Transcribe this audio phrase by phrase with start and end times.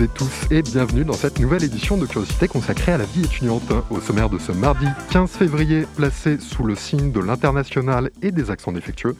[0.00, 3.72] Et tous et bienvenue dans cette nouvelle édition de Curiosité consacrée à la vie étudiante.
[3.90, 8.50] Au sommaire de ce mardi 15 février, placé sous le signe de l'international et des
[8.50, 9.16] accents défectueux,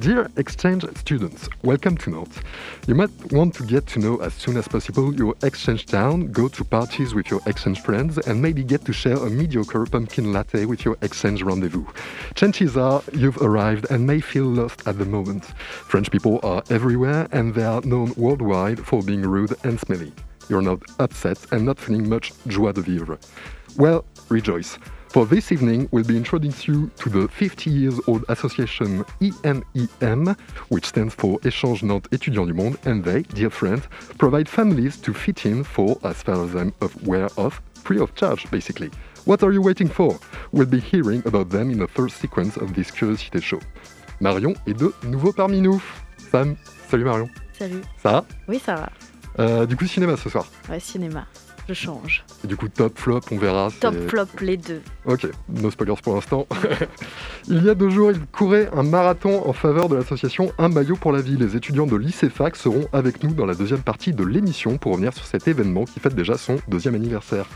[0.00, 2.40] Dear exchange students, welcome to Nantes.
[2.86, 6.48] You might want to get to know as soon as possible your exchange town, go
[6.48, 10.64] to parties with your exchange friends, and maybe get to share a mediocre pumpkin latte
[10.64, 11.84] with your exchange rendezvous.
[12.34, 15.44] Chances are you've arrived and may feel lost at the moment.
[15.68, 20.14] French people are everywhere and they are known worldwide for being rude and smelly.
[20.48, 23.18] You're not upset and not feeling much joie de vivre.
[23.76, 24.78] Well, rejoice.
[25.10, 30.36] For this evening, we'll be introducing you to the 50 years old association ENEM,
[30.68, 33.82] which stands for Échange Nantes Étudiants du Monde, and they, dear friends,
[34.18, 38.48] provide families to fit in for, as far as I'm aware of, free of charge,
[38.52, 38.88] basically.
[39.24, 40.16] What are you waiting for?
[40.52, 43.58] We'll be hearing about them in the first sequence of this Curiosity Show.
[44.20, 45.82] Marion est de nouveau parmi nous.
[46.30, 46.56] Sam,
[46.88, 47.28] salut Marion.
[47.58, 47.82] Salut.
[48.00, 48.90] Ça va Oui, ça va.
[49.40, 50.46] Euh, du coup, cinéma ce soir.
[50.68, 51.26] Ouais, cinéma
[51.68, 52.24] je change.
[52.44, 53.68] Et du coup, top, flop, on verra.
[53.80, 54.82] Top, flop, les deux.
[55.04, 56.46] Ok, no spoilers pour l'instant.
[57.48, 60.96] il y a deux jours, il courait un marathon en faveur de l'association Un maillot
[60.96, 61.36] pour la vie.
[61.36, 64.92] Les étudiants de lycée FAC seront avec nous dans la deuxième partie de l'émission pour
[64.92, 67.46] revenir sur cet événement qui fête déjà son deuxième anniversaire.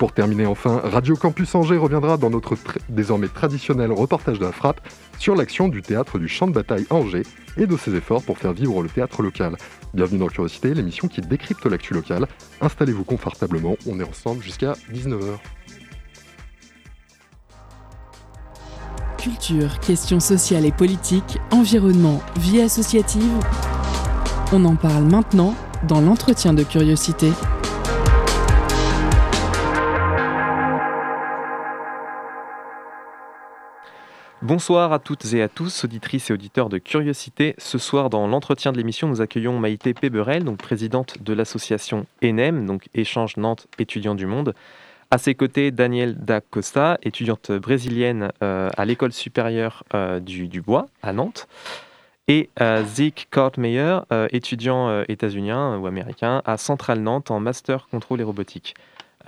[0.00, 2.56] Pour terminer enfin, Radio Campus Angers reviendra dans notre
[2.88, 4.80] désormais traditionnel reportage de la frappe
[5.18, 7.24] sur l'action du théâtre du champ de bataille Angers
[7.58, 9.58] et de ses efforts pour faire vivre le théâtre local.
[9.92, 12.28] Bienvenue dans Curiosité, l'émission qui décrypte l'actu locale.
[12.62, 15.36] Installez-vous confortablement, on est ensemble jusqu'à 19h.
[19.18, 23.38] Culture, questions sociales et politiques, environnement, vie associative.
[24.50, 25.54] On en parle maintenant
[25.86, 27.30] dans l'entretien de Curiosité.
[34.42, 37.54] Bonsoir à toutes et à tous, auditrices et auditeurs de Curiosité.
[37.58, 42.64] Ce soir, dans l'entretien de l'émission, nous accueillons Maïté Péberel, donc présidente de l'association ENEM,
[42.64, 44.54] donc Échange Nantes Étudiants du Monde.
[45.10, 50.86] À ses côtés, Danielle Da Costa, étudiante brésilienne euh, à l'école supérieure euh, du, Bois
[51.02, 51.46] à Nantes.
[52.26, 53.98] Et euh, Zeke Cartmeyer,
[54.30, 58.74] étudiant états-unien ou américain à Centrale Nantes en master contrôle et robotique.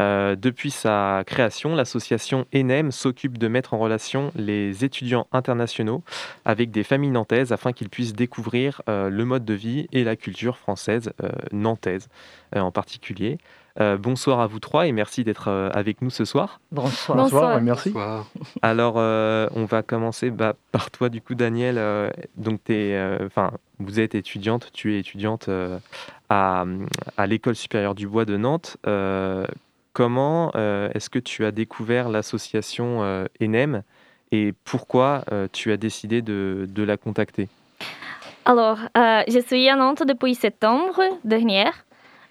[0.01, 6.03] Euh, depuis sa création, l'association ENEM s'occupe de mettre en relation les étudiants internationaux
[6.45, 10.17] avec des familles nantaises afin qu'ils puissent découvrir euh, le mode de vie et la
[10.17, 12.09] culture française, euh, nantaise
[12.55, 13.39] en particulier.
[13.99, 16.61] bonsoir à vous trois et merci d'être avec nous ce soir.
[16.71, 17.17] Bonsoir.
[17.17, 17.95] Bonsoir, merci.
[18.61, 21.81] Alors, on va commencer bah, par toi, du coup, Daniel.
[22.37, 22.61] donc,
[23.79, 25.49] vous êtes étudiante, tu es étudiante
[26.29, 26.65] à,
[27.17, 28.77] à l'école supérieure du bois de Nantes.
[29.93, 33.83] Comment euh, est-ce que tu as découvert l'association euh, ENEM
[34.31, 37.49] et pourquoi euh, tu as décidé de, la contacter?
[38.47, 41.71] Alors, je suis à Nantes depuis septembre dernier.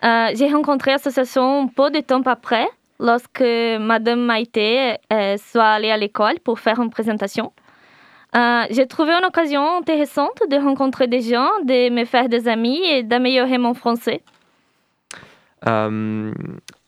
[0.01, 2.67] J'ai rencontré l'association peu de temps après,
[2.99, 3.43] lorsque
[3.79, 4.95] Madame Maïté
[5.37, 7.53] soit allée à l'école pour faire une présentation.
[8.33, 13.03] J'ai trouvé une occasion intéressante de rencontrer des gens, de me faire des amis et
[13.03, 14.21] d'améliorer mon français.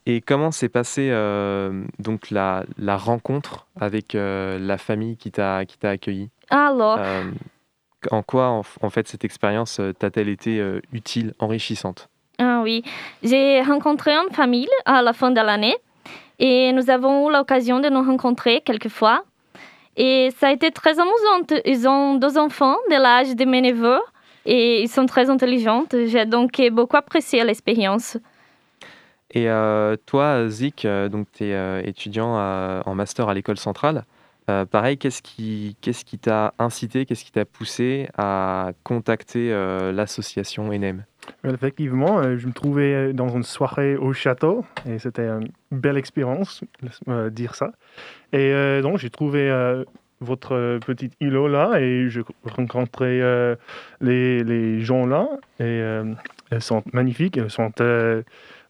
[0.06, 5.66] Et comment s'est passée euh, donc la, la, rencontre avec euh, la famille qui t'a
[5.66, 6.30] qui t'a accueilli?
[6.50, 6.97] Alors.
[7.00, 7.24] Euh,
[8.12, 8.50] en quoi
[8.81, 10.62] en, fait cette expérience t'a-t-elle été
[10.92, 12.09] utile, enrichissante?
[12.38, 12.84] Ah oui,
[13.22, 15.78] j'ai rencontré une famille à la fin de l'année
[16.38, 19.24] et nous avons eu l'occasion de nous rencontrer quelques fois.
[19.95, 21.62] Et ça a été très amusant.
[21.63, 24.01] Ils ont deux enfants de l'âge de mes neveux
[24.45, 25.86] et ils sont très intelligents.
[25.94, 28.18] J'ai donc beaucoup apprécié l'expérience.
[29.33, 32.35] Et euh, toi, Zik, euh, donc tu es euh, étudiant
[32.85, 34.03] en master à l'école centrale.
[34.45, 39.50] pareil, qu'est-ce qui qu'est-ce qui t'a incité, qu'est-ce qui t'a poussé à contacter
[39.94, 41.06] l'association ENEM?
[41.45, 46.62] Effectivement, je me trouvais dans une soirée au château et c'était une belle expérience,
[47.31, 47.71] dire ça.
[48.33, 49.50] Et donc j'ai trouvé
[50.19, 53.21] votre petite îlot là et je rencontrais
[54.01, 55.27] les, les, gens là
[55.59, 55.81] et
[56.51, 57.71] elles sont magnifiques, elles sont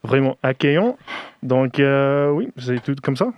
[0.04, 0.98] vraiment accueillant.
[1.42, 3.34] Donc, euh, oui, c'est tout comme ça.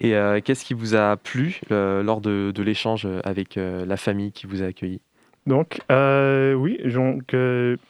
[0.00, 0.14] Et
[0.44, 4.66] qu'est-ce qui vous a plu lors de, de l'échange avec la famille qui vous a
[4.66, 5.00] accueilli?
[5.46, 7.34] Donc, oui, donc,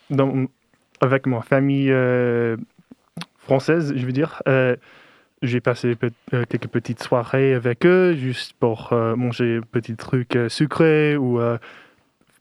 [0.09, 0.47] dans,
[1.03, 1.93] avec ma famille
[3.37, 4.43] française, je veux dire,
[5.43, 5.99] j'ai passé
[6.31, 11.39] quelques petites soirées avec eux, juste pour manger petits trucs sucrés ou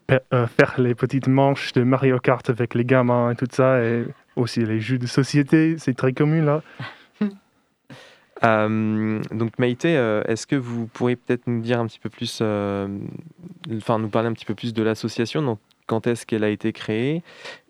[0.08, 4.06] faire les petites manches de Mario Kart avec les gamins et tout ça, et
[4.38, 6.64] aussi les jeux de société, c'est très commun là.
[8.44, 12.38] Euh, donc Maïté, euh, est-ce que vous pourriez peut-être nous dire un petit peu plus,
[12.44, 12.88] euh,
[13.78, 15.58] enfin nous parler un petit peu plus de l'association, donc
[15.88, 17.24] quand est-ce qu'elle a été créée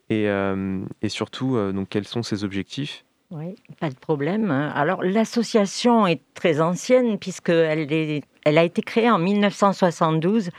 [0.10, 3.06] et, et surtout donc quels sont ses objectifs?
[3.32, 4.52] Oui, pas de problème.
[4.52, 10.52] Alors l'association est très ancienne puisqu'elle est, elle a été créée en 1972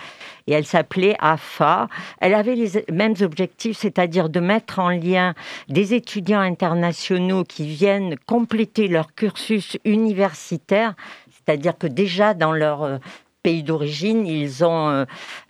[0.46, 1.88] et elle s'appelait AFA.
[2.20, 5.32] Elle avait les mêmes objectifs, c'est-à-dire de mettre en lien
[5.70, 10.94] des étudiants internationaux qui viennent compléter leur cursus universitaire,
[11.31, 13.00] c'est-à-dire que déjà dans leur
[13.43, 15.05] pays d'origine, ils ont euh,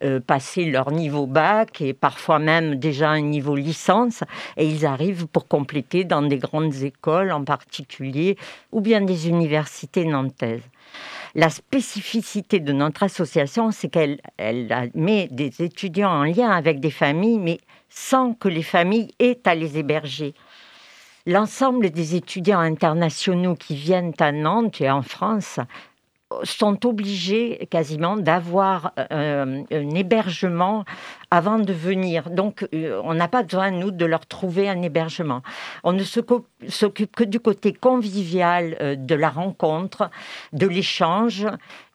[0.05, 4.23] euh, passé leur niveau bac et parfois même déjà un niveau licence
[4.57, 8.37] et ils arrivent pour compléter dans des grandes écoles en particulier
[8.71, 10.63] ou bien des universités nantaises.
[11.39, 16.91] La spécificité de notre association, c'est qu'elle elle met des étudiants en lien avec des
[16.91, 20.35] familles, mais sans que les familles aient à les héberger.
[21.27, 25.61] L'ensemble des étudiants internationaux qui viennent à Nantes et en France
[26.43, 30.85] sont obligés quasiment d'avoir euh, un hébergement
[31.31, 32.31] avant de venir.
[32.31, 35.43] Donc, euh, on n'a pas besoin, nous, de leur trouver un hébergement.
[35.85, 40.11] On ne s'occupe que du côté convivial euh, de la rencontre,
[40.53, 41.47] de l'échange.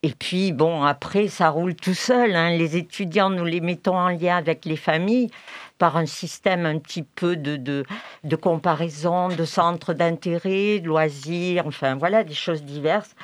[0.01, 2.35] Et puis, bon, après, ça roule tout seul.
[2.35, 2.57] Hein.
[2.57, 5.29] Les étudiants, nous les mettons en lien avec les familles
[5.77, 7.83] par un système un petit peu de, de,
[8.23, 13.15] de comparaison, de centres d'intérêt, de loisirs, enfin, voilà, des choses diverses.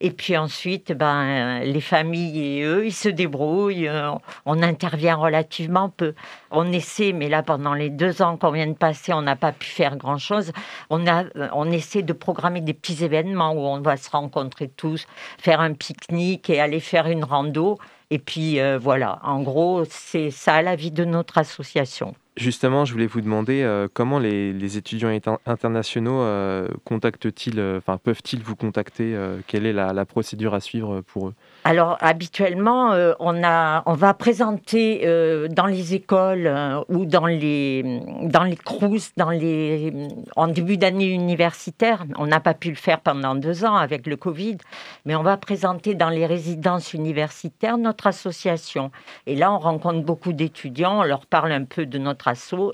[0.00, 3.88] Et puis ensuite, ben, les familles et eux, ils se débrouillent.
[3.88, 4.10] Euh,
[4.44, 6.14] on intervient relativement peu.
[6.50, 9.52] On essaie, mais là, pendant les deux ans qu'on vient de passer, on n'a pas
[9.52, 10.52] pu faire grand-chose.
[10.90, 15.06] On, a, on essaie de programmer des petits événements où on va se rencontrer tous,
[15.38, 17.78] faire un pique-nique et aller faire une rando.
[18.10, 22.14] Et puis euh, voilà, en gros, c'est ça la vie de notre association.
[22.36, 25.16] Justement, je voulais vous demander euh, comment les, étudiants
[25.46, 29.16] internationaux euh, contactent-ils, enfin peuvent-ils vous contacter
[29.46, 31.34] Quelle est la, procédure à suivre pour eux?
[31.66, 37.26] Alors habituellement, euh, on, a, on va présenter euh, dans les écoles euh, ou dans
[37.26, 39.92] les dans les crous, dans les
[40.36, 42.04] en début d'année universitaire.
[42.18, 44.58] On n'a pas pu le faire pendant deux ans avec le Covid,
[45.06, 48.92] mais on va présenter dans les résidences universitaires notre association.
[49.26, 52.25] Et là, on rencontre beaucoup d'étudiants, on leur parle un peu de notre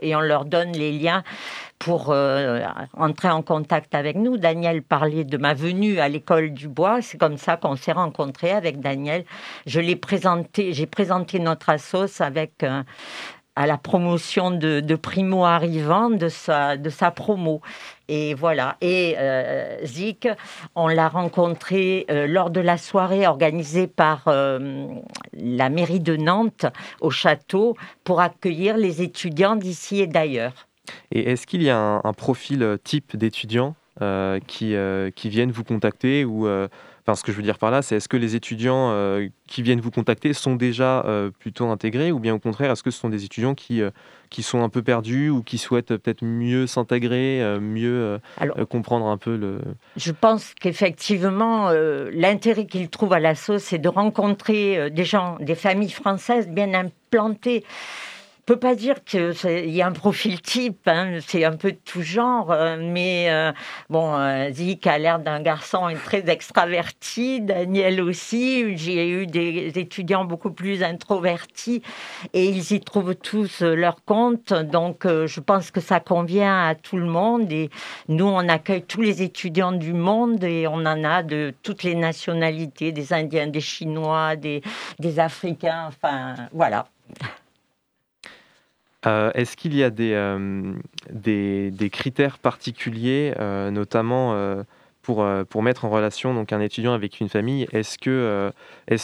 [0.02, 1.22] et on leur donne les liens
[1.78, 2.64] pour euh,
[2.96, 4.36] entrer en contact avec nous.
[4.36, 7.02] Daniel parlait de ma venue à l'école du bois.
[7.02, 9.24] C'est comme ça qu'on s'est rencontrés avec Daniel.
[9.66, 12.82] Je l'ai présenté, j'ai présenté notre assos avec euh,
[13.56, 17.60] à la promotion de, primo arrivant de sa, de sa promo.
[18.14, 18.76] Et voilà.
[18.82, 20.28] Et euh, Zik,
[20.74, 26.66] on l'a rencontré lors de la soirée organisée par la mairie de Nantes
[27.00, 27.74] au château
[28.04, 30.68] pour accueillir les étudiants d'ici et d'ailleurs.
[31.10, 35.52] Et est-ce qu'il y a un, profil euh, type d'étudiants euh, qui, euh, qui viennent
[35.52, 36.48] vous contacter ou
[37.04, 38.94] Enfin, ce que je veux dire par là, c'est est-ce que les étudiants
[39.48, 41.04] qui viennent vous contacter sont déjà
[41.40, 43.82] plutôt intégrés ou bien au contraire, est-ce que ce sont des étudiants qui,
[44.30, 48.20] qui sont un peu perdus ou qui souhaitent peut-être mieux s'intégrer, mieux
[48.70, 49.60] comprendre un peu le...
[49.96, 51.70] Je pense qu'effectivement,
[52.12, 57.64] l'intérêt qu'ils trouvent à l'assaut, c'est de rencontrer des gens, des familles françaises bien implantées
[58.44, 62.02] peut pas dire qu'il y a un profil type, hein, c'est un peu de tout
[62.02, 63.52] genre, euh, mais euh,
[63.88, 70.24] bon, euh, Zik a l'air d'un garçon très extraverti, Daniel aussi, j'ai eu des étudiants
[70.24, 71.82] beaucoup plus introvertis
[72.32, 76.96] et ils y trouvent tous leur compte, donc je pense que ça convient à tout
[76.96, 77.70] le monde et
[78.08, 81.94] nous on accueille tous les étudiants du monde et on en a de toutes les
[81.94, 84.62] nationalités, des Indiens, des Chinois, des,
[84.98, 86.86] des Africains, enfin voilà.
[89.06, 94.36] Euh, est-ce qu'il y a des, euh, critères particuliers, euh, notamment
[95.02, 95.24] pour,
[95.62, 97.66] mettre en relation donc, un étudiant avec une famille?
[97.72, 98.52] Est-ce que,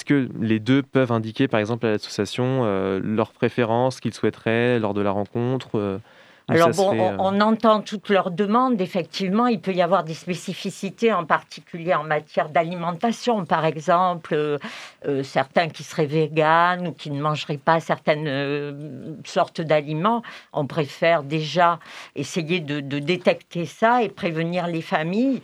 [0.07, 2.65] que les deux peuvent indiquer, par exemple, à l'association
[3.03, 6.01] leurs préférences qu'ils souhaiteraient lors de la rencontre
[6.49, 8.81] alors bon, euh, on, entend toutes leurs demandes.
[8.81, 13.45] Effectivement, il peut y avoir des spécificités, en particulier en matière d'alimentation.
[13.45, 14.59] Par exemple, euh,
[15.07, 20.23] euh, certains qui seraient véganes ou qui ne mangeraient pas certaines sortes d'aliments.
[20.55, 21.79] On préfère déjà
[22.17, 25.43] essayer de, détecter ça et prévenir les familles.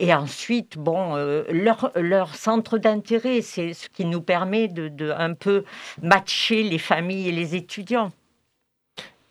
[0.00, 5.10] Et ensuite, bon, euh, leur, leur centre d'intérêt, c'est ce qui nous permet de, de
[5.10, 5.64] un peu
[6.00, 8.12] matcher les familles et les étudiants.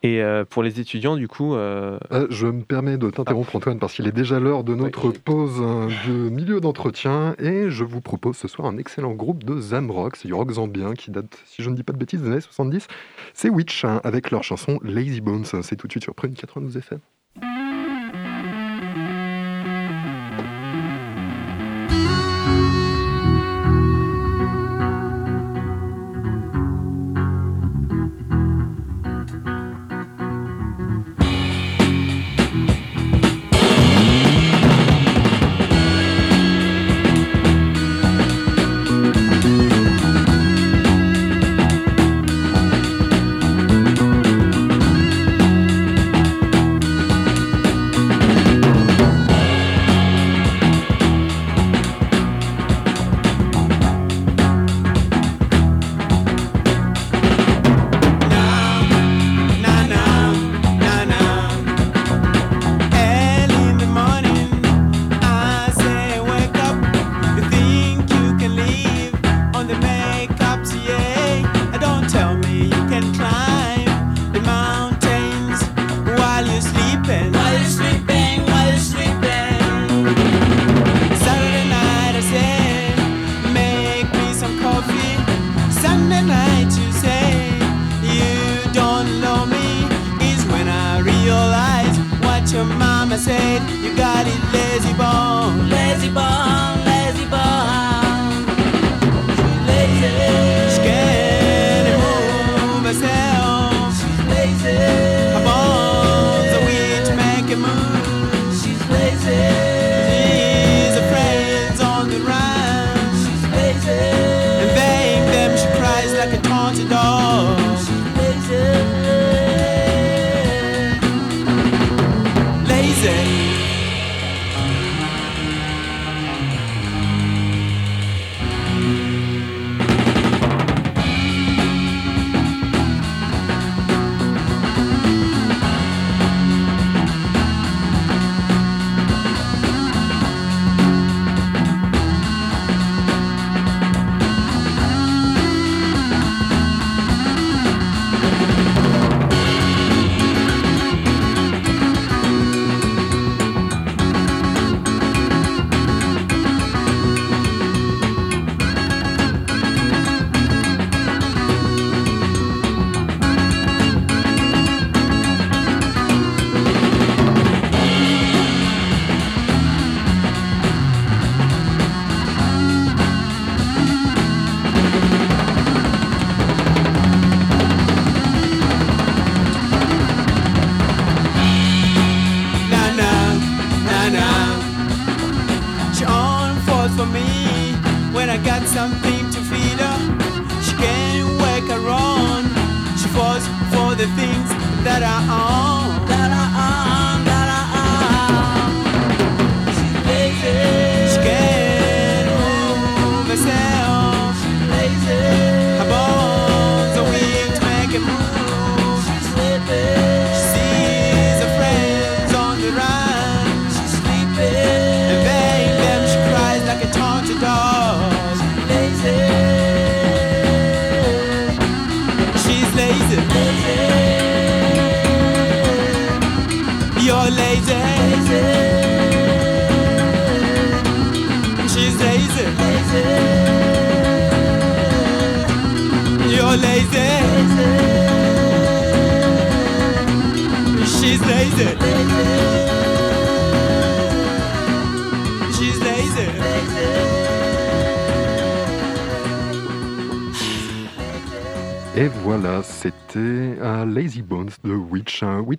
[0.04, 1.56] Et euh, pour les étudiants, du coup...
[1.56, 1.98] Euh...
[2.12, 5.18] Euh, je me permets de t'interrompre, Antoine, parce qu'il est déjà l'heure de notre Oui.
[5.24, 5.60] pause
[6.08, 7.36] de milieu d'entretien.
[7.40, 10.16] Et je vous propose ce soir un excellent groupe de Zamrock.
[10.16, 12.42] C'est du rock zambien qui date, si je ne dis pas de bêtises, des années
[12.42, 12.88] 70.
[13.34, 15.46] C'est Witch, hein, avec leur chanson Lazy Bones.
[15.46, 17.00] C'est tout de suite sur Prune 92 FM.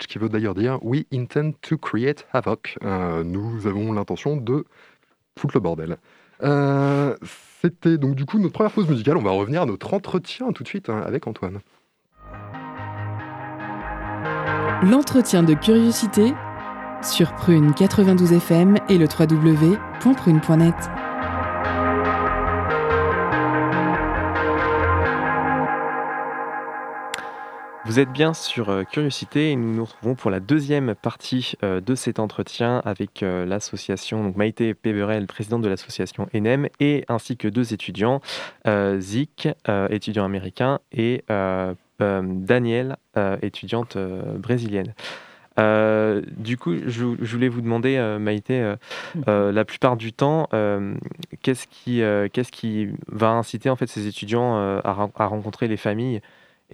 [0.07, 2.77] Qui veut d'ailleurs dire We intend to create havoc.
[2.85, 4.65] Euh, nous avons l'intention de
[5.39, 5.97] foutre le bordel.
[6.43, 7.17] Euh,
[7.61, 9.17] c'était donc du coup notre première pause musicale.
[9.17, 11.61] On va revenir à notre entretien tout de suite hein, avec Antoine.
[14.83, 16.33] L'entretien de curiosité
[17.03, 20.75] sur Prune 92 FM et le www.prune.net.
[27.89, 31.81] Vous êtes bien sur euh, Curiosité et nous nous retrouvons pour la deuxième partie euh,
[31.81, 37.39] de cet entretien avec euh, l'association donc Maïté Péberel, présidente de l'association ENEM, et ainsi
[37.39, 38.21] que deux étudiants,
[38.99, 39.49] Zik,
[39.89, 42.97] étudiant américain, et euh, Daniel,
[43.41, 44.93] étudiante brésilienne.
[45.57, 48.75] Du coup, je, voulais vous demander, Maïté,
[49.27, 50.47] la plupart du temps,
[51.43, 56.21] qu'est-ce qui, va inciter en fait ces étudiants à rencontrer les familles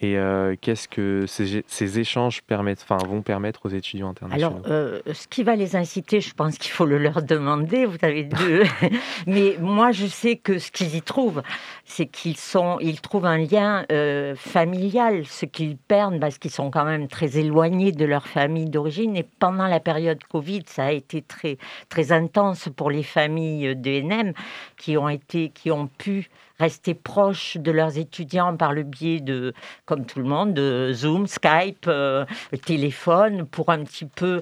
[0.01, 4.61] et euh, qu'est-ce que ces, ces échanges permettent, vont permettre aux étudiants internationaux?
[4.65, 7.87] Alors, euh, ce qui va les inciter, je pense qu'il faut le leur demander.
[7.87, 8.65] Vous avez deux.
[9.29, 11.43] Mais moi, je sais que ce qu'ils y trouvent,
[11.85, 16.71] c'est qu'ils sont, ils trouvent un lien euh, familial, ce qu'ils perdent parce qu'ils sont
[16.71, 19.17] quand même très éloignés de leur famille d'origine.
[19.17, 23.95] Et pendant la période Covid, ça a été très, très intense pour les familles de
[24.77, 29.53] qui ont été, qui ont pu rester proches de leurs étudiants par le biais de,
[29.87, 32.25] comme tout le monde, de Zoom, Skype, euh,
[32.65, 34.41] téléphone, pour un petit peu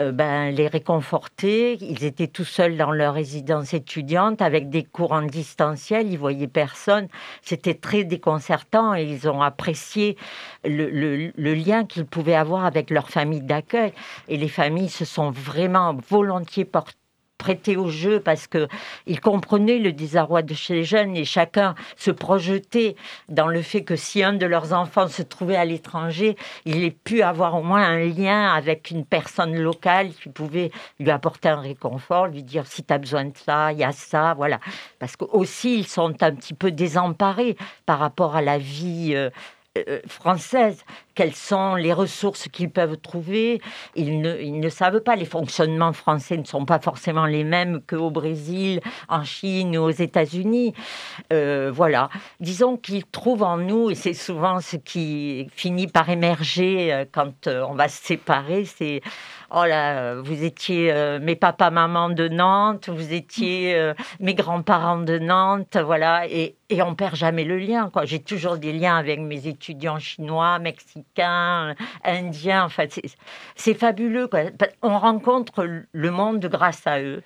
[0.00, 1.74] euh, ben, les réconforter.
[1.82, 6.48] Ils étaient tout seuls dans leur résidence étudiante avec des cours en distanciel, ils voyaient
[6.48, 7.08] personne.
[7.42, 10.16] C'était très déconcertant et ils ont apprécié
[10.64, 13.92] le, le- le lien qu'ils pouvaient avoir avec leur famille d'accueil.
[14.28, 16.94] Et les familles se sont vraiment volontiers portées
[17.38, 18.68] prêtés au jeu parce que
[19.06, 22.96] ils comprenaient le désarroi de chez les jeunes et chacun se projetait
[23.28, 26.90] dans le fait que si un de leurs enfants se trouvait à l'étranger, il ait
[26.90, 31.60] pu avoir au moins un lien avec une personne locale qui pouvait lui apporter un
[31.60, 34.58] réconfort, lui dire si tu as besoin de ça, il y a ça, voilà.
[34.98, 39.30] Parce que aussi ils sont un petit peu désemparés par rapport à la vie euh,
[40.06, 40.84] française.
[41.14, 43.60] Quelles sont les ressources qu'ils peuvent trouver
[43.94, 45.16] ils ne, savent pas.
[45.16, 49.90] Les fonctionnements français ne sont pas forcément les mêmes qu'au Brésil, en Chine ou aux
[49.90, 50.74] États-Unis.
[51.32, 52.08] Euh, voilà.
[52.40, 57.46] Disons qu'ils trouvent en nous, et c'est souvent ce qui finit par émerger euh, quand
[57.46, 59.00] euh, on va se séparer, c'est
[59.50, 64.98] Oh là, vous étiez euh, mes papas, maman de Nantes, vous étiez euh, mes grands-parents
[64.98, 67.88] de Nantes, voilà, et, et on perd jamais le lien.
[67.90, 68.04] quoi.
[68.04, 72.64] J'ai toujours des liens avec mes étudiants chinois, mexicains, indiens.
[72.64, 73.16] Enfin, c'est-
[73.56, 74.28] c'est fabuleux.
[74.28, 74.40] quoi.
[74.82, 77.22] On rencontre le monde grâce à eux.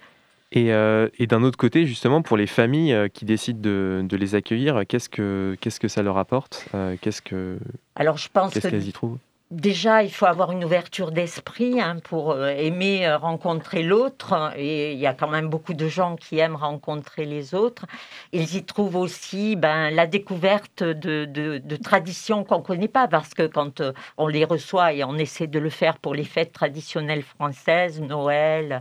[0.52, 4.16] Et, euh, et d'un autre côté, justement, pour les familles euh, qui décident de, de
[4.16, 7.58] les accueillir, qu'est-ce que, qu'est-ce que ça leur apporte Euh, Qu'est-ce que,
[7.96, 9.18] Alors je pense qu'est-ce que qu'elles y trouvent?
[9.52, 14.50] Déjà, il faut avoir une ouverture d'esprit hein, pour euh, aimer euh, rencontrer l'autre.
[14.56, 17.84] Et il y a quand même beaucoup de gens qui aiment rencontrer les autres.
[18.32, 23.08] Ils y trouvent aussi ben, la découverte de, de- de traditions qu'on ne connaît pas,
[23.08, 26.24] parce que quand euh, on les reçoit et on essaie de le faire pour les
[26.24, 28.80] fêtes traditionnelles françaises, Noël,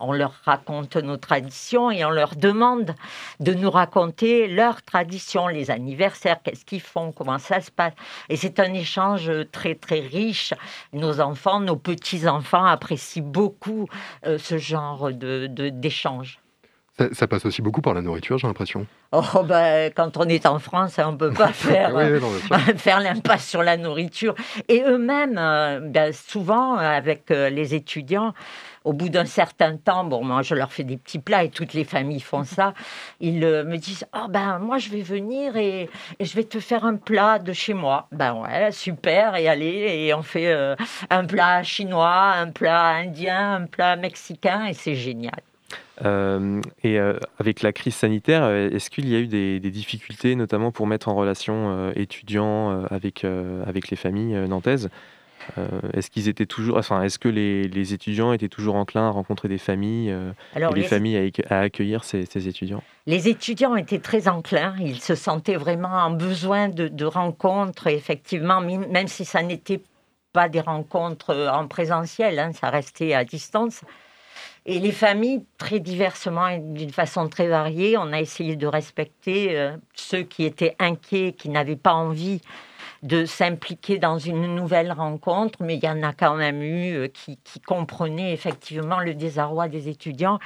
[0.00, 2.94] On leur raconte nos traditions et on leur demande
[3.40, 7.94] de nous raconter leurs traditions, les anniversaires, qu'est-ce qu'ils font, comment ça se passe.
[8.28, 10.54] Et c'est un échange très, très riche.
[10.92, 13.88] Nos enfants, nos petits-enfants apprécient beaucoup
[14.26, 16.38] euh, ce genre de, de- d'échange.
[16.98, 18.86] Ça, ça passe aussi beaucoup par la nourriture, j'ai l'impression.
[19.12, 22.30] Oh, ben, quand on est en France, on ne peut pas faire, Oui, euh, non,
[22.76, 24.34] faire l'impasse sur la nourriture.
[24.68, 28.32] Et eux-mêmes, euh, ben, souvent, euh, avec les étudiants,
[28.84, 31.74] au bout d'un certain temps, bon, moi, je leur fais des petits plats et toutes
[31.74, 32.72] les familles font ça.
[33.20, 36.84] Ils me disent Oh, ben, moi, je vais venir et, et je vais te faire
[36.84, 38.06] un plat de chez moi.
[38.12, 39.34] Ben, ouais, super.
[39.36, 40.76] Et allez, et on fait euh,
[41.10, 45.42] un plat chinois, un plat indien, un plat mexicain, et c'est génial.
[46.04, 49.70] Euh, et euh, avec la crise sanitaire, euh, est-ce qu'il y a eu des, des
[49.70, 54.90] difficultés, notamment pour mettre en relation étudiants avec, avec les familles nantaises?
[55.58, 59.10] Euh, Est-ce qu'ils étaient toujours, enfin, est-ce que les, les étudiants étaient toujours enclins à
[59.10, 62.48] rencontrer des familles euh, Alors, et les les- familles à, acc- à accueillir ces, ces
[62.48, 62.82] étudiants?
[63.06, 68.60] Les étudiants étaient très enclins, ils se sentaient vraiment en besoin de, de rencontres, effectivement,
[68.60, 69.80] même si ça n'était
[70.32, 73.82] pas des rencontres en présentiel, hein, ça restait à distance.
[74.68, 79.56] Et les familles, très diversement et d'une façon très variée, on a essayé de respecter
[79.56, 82.40] euh, ceux qui étaient inquiets, qui n'avaient pas envie
[83.02, 87.08] de s'impliquer dans une nouvelle rencontre, mais il y en a quand même eu euh,
[87.08, 90.38] qui, comprenaient effectivement le désarroi des étudiants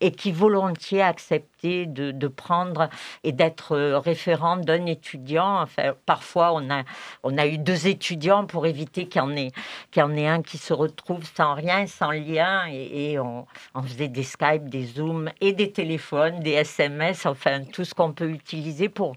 [0.00, 2.88] et qui volontiers acceptaient de, prendre
[3.22, 5.60] et d'être euh, référent d'un étudiant.
[5.62, 6.82] Enfin, parfois, on a,
[7.22, 9.52] on a eu deux étudiants pour éviter qu'il y, en ait-
[9.96, 14.22] ait un qui se retrouve sans rien, sans lien, et, et on, on faisait des
[14.22, 19.14] Skype, des Zooms et des téléphones, des SMS, enfin tout ce qu'on peut utiliser pour,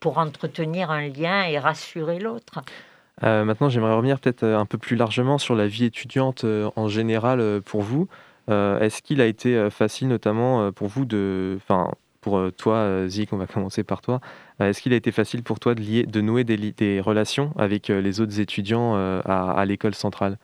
[0.00, 2.60] pour entretenir un lien et rassurer l'autre.
[3.24, 6.70] Euh, Maintenant, j'aimerais revenir peut-être euh, un peu plus largement sur la vie étudiante euh,
[6.76, 8.08] en général pour vous.
[8.48, 13.36] Euh, Est-ce qu'il a été facile, notamment pour vous, de, enfin, pour toi, Zik, on
[13.36, 14.20] va commencer par toi.
[14.60, 18.20] Est-ce qu'il a été facile pour toi de, lier, de nouer des, relations avec les
[18.20, 20.38] autres étudiants à, à l'école centrale?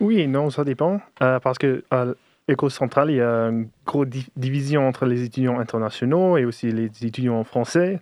[0.00, 1.00] Oui et non, ça dépend.
[1.22, 2.06] Euh, parce que à
[2.48, 6.72] l'école centrale, il y a une grosse di- division entre les étudiants internationaux et aussi
[6.72, 8.00] les étudiants français.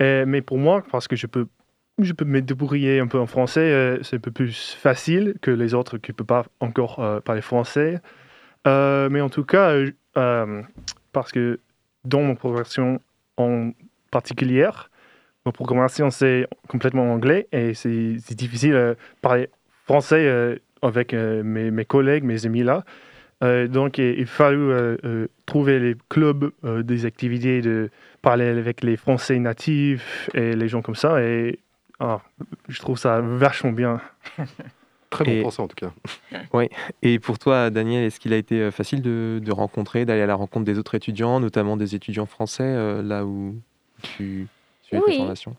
[0.00, 1.46] Euh, mais pour moi, parce que je peux,
[1.98, 5.50] je peux me débrouiller un peu en français, euh, c'est un peu plus facile que
[5.50, 8.00] les autres qui ne peuvent pas encore euh, parler français.
[8.66, 9.74] Mais en tout cas,
[11.12, 11.58] parce que
[12.04, 13.00] dans mon programmation
[13.38, 13.70] en
[14.10, 14.68] particulier,
[15.46, 19.48] ma programmation c'est complètement anglais et c'est difficile de parler
[19.86, 22.84] français avec mes collègues, mes amis là.
[23.44, 27.90] Euh, donc, il, il euh, euh, trouver les clubs, euh, des activités, de
[28.22, 31.22] parler avec les Français natifs et les gens comme ça.
[31.22, 31.58] Et
[32.00, 32.20] ah,
[32.68, 34.00] je trouve ça vachement bien.
[35.10, 35.90] Très bon Et- français en tout cas.
[37.02, 40.34] Et pour toi, Daniel, est-ce qu'il a été facile de, de rencontrer, d'aller à la
[40.34, 43.54] rencontre des autres étudiants, notamment des étudiants français, euh, là où
[44.02, 44.46] tu
[44.82, 45.12] suivais Oui.
[45.12, 45.56] tes formations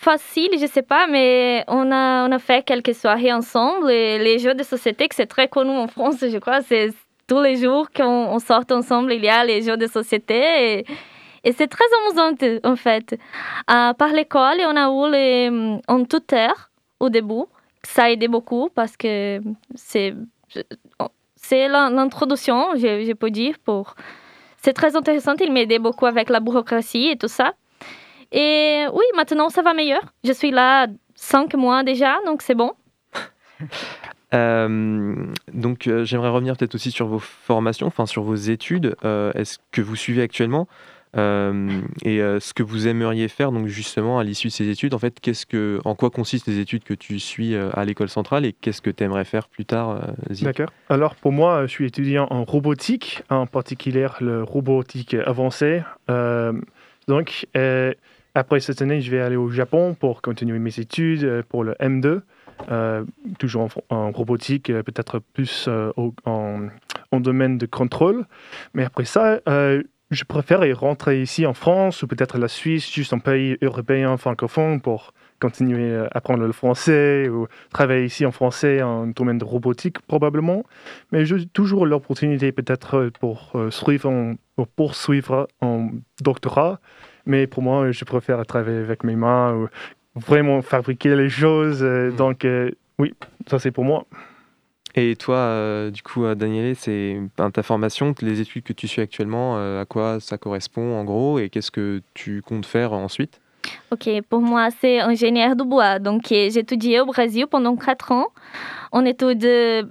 [0.00, 3.88] Facile, je sais pas, mais on a, on a fait quelques soirées ensemble.
[3.90, 6.90] Et les jeux de société, que c'est très connu en France, je crois, c'est
[7.26, 8.04] tous les jours qu'on
[8.34, 10.84] on sort ensemble, il y a les jeux de société.
[11.44, 13.18] Et, c'est très amusant, en fait.
[13.70, 17.44] Euh, par l'école, on a eu les, un tuteur au début.
[17.82, 19.40] Ça a aidé beaucoup parce que
[19.74, 20.14] c'est
[21.34, 23.56] c'est l'in- l'introduction, je, je peux dire.
[23.64, 23.94] Pour...
[24.62, 27.54] C'est très intéressant, il m'a aidé beaucoup avec la bureaucratie et tout ça.
[28.30, 30.02] Et oui, maintenant ça va meilleur.
[30.24, 32.72] Je suis là cinq mois déjà, donc c'est bon.
[34.34, 35.14] Euh,
[35.52, 38.96] donc, euh, j'aimerais revenir peut-être aussi sur vos formations, enfin sur vos études.
[39.04, 40.68] Euh, Est-ce que vous suivez actuellement
[41.14, 45.20] et ce que vous aimeriez faire, donc justement à l'issue de ces études, en fait,
[45.20, 48.80] qu'est-ce que, en quoi consistent les études que tu suis à l'école centrale et qu'est-ce
[48.80, 50.00] que tu aimerais faire plus tard,
[50.40, 50.72] D'accord.
[50.88, 55.82] Alors, pour moi, je suis étudiant en robotique, en particulier le robotique avancée.
[57.08, 57.46] Donc,
[58.34, 62.22] après cette année, je vais aller au Japon pour continuer mes études pour le M2.
[62.70, 63.04] Euh,
[63.38, 65.92] toujours en, robotique, euh, peut-être plus euh,
[66.24, 66.68] en,
[67.10, 68.24] en domaine de contrôle.
[68.74, 69.40] Mais après ça,
[70.10, 74.80] je préfère rentrer ici en France ou peut-être la Suisse, juste un pays européen francophone
[74.80, 80.00] pour continuer à apprendre le français ou travailler ici en français en domaine de robotique
[80.02, 80.64] probablement.
[81.10, 86.78] Mais j'ai toujours l'opportunité peut-être pour, suivre pour poursuivre en doctorat.
[87.24, 89.68] Mais pour moi, je préfère travailler avec mes mains ou
[90.14, 91.82] vraiment fabriquer les choses.
[91.82, 92.16] euh, Mhm.
[92.16, 93.14] Donc euh, oui,
[93.46, 94.04] ça c'est pour moi.
[94.94, 99.00] Et toi, euh, du coup, Daniele, c'est ben, ta formation, les études que tu suis
[99.00, 103.40] actuellement, euh, à quoi ça correspond en gros et qu'est-ce que tu comptes faire ensuite?
[103.90, 105.98] Ok, pour moi, c'est ingénieur du bois.
[105.98, 108.26] Donc, j'ai étudié au Brésil pendant quatre ans.
[108.90, 109.82] On étude euh,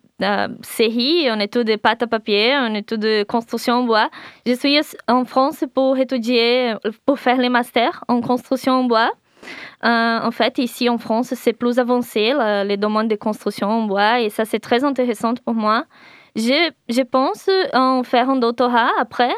[0.62, 4.10] série, on étude pâte à papier, on étude construction en bois.
[4.46, 9.10] Je suis en France pour étudier, pour faire les masters en construction en bois.
[9.84, 13.84] Euh, en fait, ici en France, c'est plus avancé, la- les domaines de construction en
[13.84, 15.86] bois, et ça, c'est très intéressant pour moi.
[16.36, 19.34] Je, je pense en faire un doctorat après,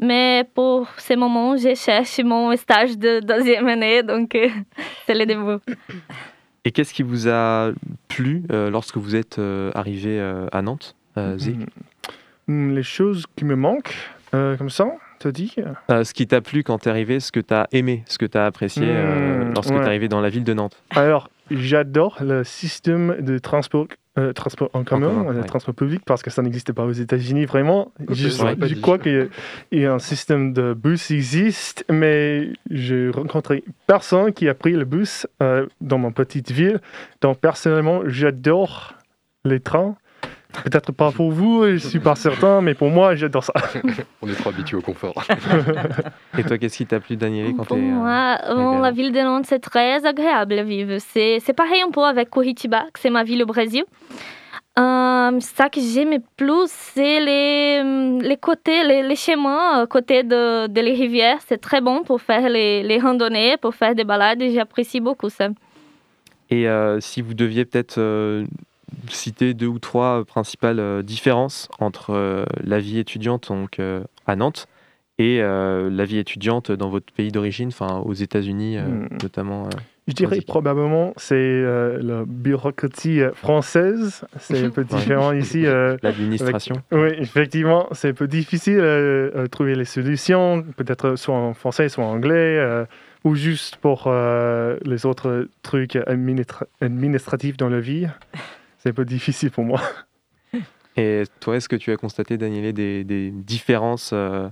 [0.00, 4.48] mais pour ce moment, je cherche mon stage de deuxième année, donc euh,
[5.06, 5.58] c'est le début.
[6.64, 7.70] Et qu'est-ce qui vous a
[8.08, 11.56] plu euh, lorsque vous êtes euh, arrivé euh, à Nantes, euh, Zik
[12.46, 13.94] Hmm, Les choses qui me manquent,
[14.34, 14.86] euh, comme ça,
[15.18, 15.54] tu dis
[15.90, 18.46] Euh, Ce qui t'a plu quand t'es arrivé, ce que t'as aimé, ce que t'as
[18.46, 19.80] apprécié euh, Hmm, lorsque ouais.
[19.80, 23.86] t'es arrivé dans la ville de Nantes Alors, j'adore le système de transport,
[24.18, 25.44] euh, transport en commun, ouais.
[25.44, 27.92] transport public, parce que ça n'existe pas aux États-Unis vraiment.
[28.10, 28.28] Je
[28.74, 28.80] dit.
[28.80, 29.28] crois qu'il
[29.72, 34.84] y a un système de bus existe, mais j'ai rencontré personne qui a pris le
[34.84, 36.80] bus euh, dans ma petite ville.
[37.20, 38.94] Donc, personnellement, j'adore
[39.44, 39.96] les trains.
[40.64, 43.52] Peut-être pas pour vous, je suis pas certain, mais pour moi, j'adore ça.
[44.22, 45.22] On est trop habitué au confort.
[46.38, 47.82] Et toi, qu'est-ce qui t'a plu, Daniele, quand Pour t'es...
[47.82, 50.96] euh, moi, bon, à la Nantes ville de Nantes, c'est très agréable à vivre.
[51.00, 53.84] C'est c'est pareil un peu avec Curitiba, que c'est ma ville au Brésil.
[54.78, 57.82] Euh, ça que j'aime plus, c'est les,
[58.20, 61.38] les côtés, les, les chemins à côté de, de les rivières.
[61.46, 64.42] C'est très bon pour faire les, les randonnées, pour faire des balades.
[64.54, 65.48] J'apprécie beaucoup ça.
[66.50, 68.46] Et euh, si vous deviez peut-être euh,
[69.08, 74.36] citer deux ou trois principales euh, différences entre euh, la vie étudiante donc, euh, à
[74.36, 74.66] Nantes
[75.18, 79.08] et euh, la vie étudiante dans votre pays d'origine, enfin aux États-Unis euh, Hmm.
[79.22, 79.66] notamment.
[79.66, 79.70] euh.
[80.06, 84.24] Je dirais probablement c'est euh, la bureaucratie euh, française.
[84.38, 85.66] C'est un peu différent ici.
[85.66, 86.76] euh, l'administration.
[86.92, 91.88] Oui, effectivement, c'est un peu difficile euh, à trouver les solutions, peut-être soit en français,
[91.90, 92.86] soit en anglais, euh,
[93.24, 98.06] ou juste pour euh, les autres trucs administra- administratifs dans la vie.
[98.78, 99.80] C'est un peu difficile pour moi.
[100.96, 104.48] Et toi, est-ce que tu as constaté, Daniele, des, des différences euh,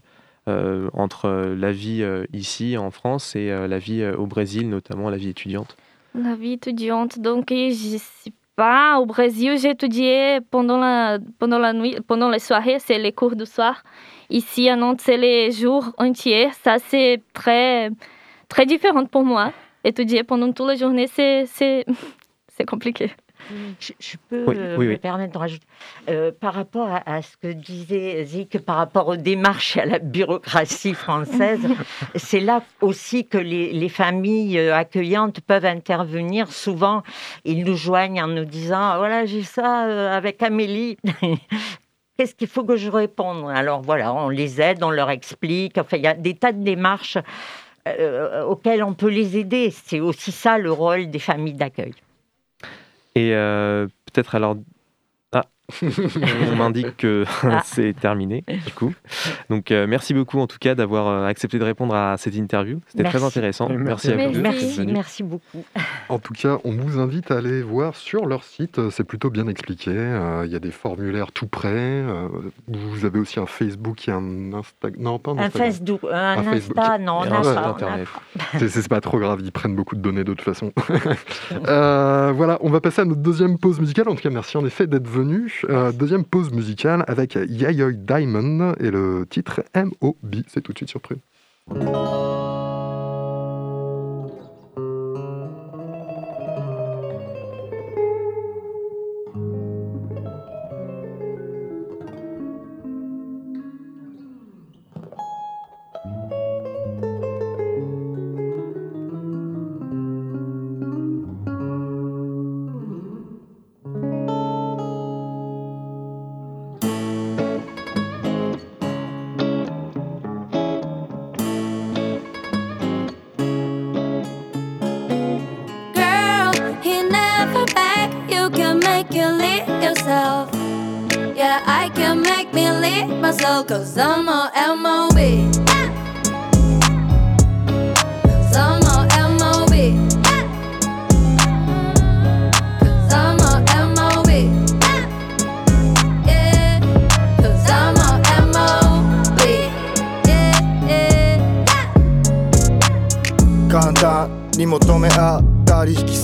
[0.49, 4.69] euh, entre la vie euh, ici en France et euh, la vie euh, au Brésil,
[4.69, 5.77] notamment la vie étudiante?
[6.15, 8.99] La vie étudiante, donc je sais pas.
[9.01, 13.37] Au Brésil, j'ai étudié pendant la, pendant la nuit, pendant les soirées, c'est les cours
[13.37, 13.83] du soir.
[14.31, 16.51] Ici à Nantes, c'est les jours entiers.
[16.63, 17.91] Ça, c'est très,
[18.49, 19.53] très différent pour moi.
[19.85, 21.85] Étudier pendant toute la journée, c'est
[22.67, 23.11] compliqué.
[23.81, 24.99] Je, je peux Oui, euh, oui, me oui.
[24.99, 25.67] permettre de rajouter,
[26.09, 29.87] euh, par rapport à, à ce que disait Zik, par rapport aux démarches et à
[29.87, 31.61] la bureaucratie française,
[32.17, 36.51] c'est là aussi que les, les familles euh, accueillantes peuvent intervenir.
[36.51, 37.03] Souvent,
[37.45, 40.97] ils nous joignent en nous disant Voilà, j'ai ça avec Amélie.
[42.19, 43.51] Qu'est-ce qu'il faut que je réponde?
[43.51, 45.77] Alors voilà, on les aide, on leur explique.
[45.79, 47.19] Enfin, il y a des tas de démarches
[48.49, 49.71] auxquelles on peut les aider.
[49.71, 51.93] C'est aussi ça le rôle des familles d'accueil.
[53.17, 54.57] Et euh, peut-être alors.
[56.53, 57.61] On m'indique que Ah.
[57.65, 58.95] c'est terminé, du coup.
[59.51, 62.81] Donc, euh, merci beaucoup en tout cas d'avoir euh, accepté de répondre à cette interview.
[62.89, 63.69] C'était très intéressant.
[63.69, 65.23] Merci Merci, à vous Merci.
[65.23, 65.65] beaucoup.
[66.09, 69.29] En tout cas, on vous invite à aller voir sur leur site, euh, c'est plutôt
[69.29, 69.91] bien expliqué.
[69.93, 72.29] euh, Il y a des formulaires tout euh,
[72.69, 75.03] vous avez aussi un Facebook et un Instagram.
[75.03, 75.71] Non, pas un Un Instagram.
[75.73, 76.79] Facebook, un, Un Facebook.
[76.79, 78.59] Insta, non, on Et n'a un.
[78.59, 80.73] C'est- C'est pas trop grave, ils prennent beaucoup de données de toute façon.
[81.69, 84.09] Euh, voilà, on va passer à notre deuxième pause musicale.
[84.09, 85.56] En tout cas, merci en effet d'être venu.
[85.65, 90.37] Euh, deuxième pause musicale avec Yayoi Diamond et le titre M.O.B.
[90.49, 91.01] C'est tout de suite sur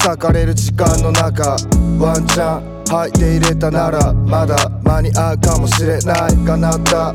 [0.02, 1.56] 裂かれる時間の中
[2.00, 7.14] ワンチャン履いて入れたならまだ間に合うかもしれないかなった。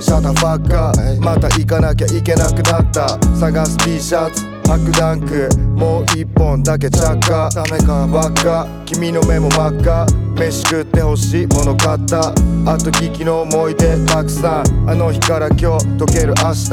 [0.00, 3.18] シャタファッカーまた行かなきゃいけなくなった。
[3.36, 10.06] 探す T シャツ履くダンクもう一本だけ着火ダメかばっか君の目も真っ赤。
[10.34, 12.28] 飯食って欲しいもの買った。
[12.28, 12.32] あ
[12.76, 14.90] と聞きの思い出たくさん。
[14.90, 15.64] あの日から今日
[15.96, 16.70] 溶ける明日。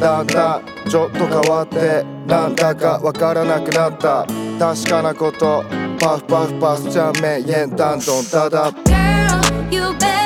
[0.00, 4.26] だんだんちょっと変わってなんだかわからなくなった。
[4.58, 5.64] 確かなこと。
[5.98, 10.25] パフパフパスちゃんめん担当ただ Girl, you better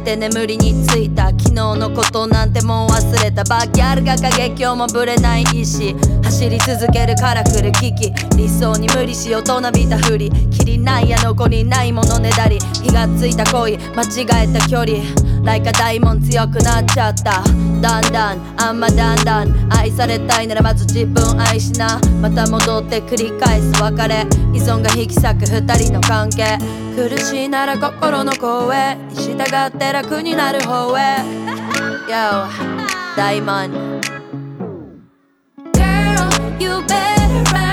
[0.00, 5.94] て眠りについた昨日のことなんてもう忘れたバギャルが過激今日もぶれない意志。
[6.22, 8.12] 走り続けるから来る危機。
[8.36, 10.30] 理想に無理しようとなびたふり。
[10.50, 12.58] きりないや残りないものねだり。
[12.82, 13.78] 火がついた恋。
[13.78, 14.98] 間違えた距離。
[15.42, 17.42] ライカ大門強くなっちゃった。
[17.80, 18.60] だんだん。
[18.60, 19.72] あんまだんだん。
[19.72, 21.98] 愛されたいならまず自分愛しな。
[22.20, 23.82] また戻って繰り返す。
[23.82, 24.26] 別れ。
[24.52, 26.58] 依存が引き裂く二人の関係。
[26.94, 28.98] 苦しいなら心の声。
[29.14, 31.40] 従って楽になる方へ。
[32.10, 32.69] Yo
[33.16, 33.70] 大門
[35.74, 37.69] Girl, you better run.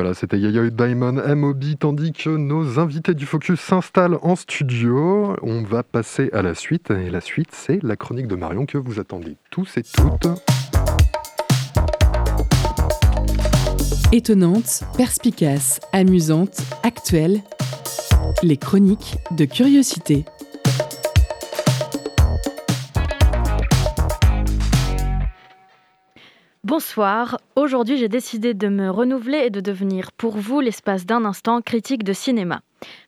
[0.00, 5.36] Voilà, c'était Yaya Diamond MOB, tandis que nos invités du Focus s'installent en studio.
[5.42, 8.78] On va passer à la suite, et la suite, c'est la chronique de Marion que
[8.78, 10.26] vous attendez tous et toutes.
[14.10, 17.42] Étonnante, perspicace, amusante, actuelle.
[18.42, 20.24] Les chroniques de curiosité.
[26.70, 31.62] Bonsoir, aujourd'hui j'ai décidé de me renouveler et de devenir pour vous l'espace d'un instant
[31.62, 32.60] critique de cinéma.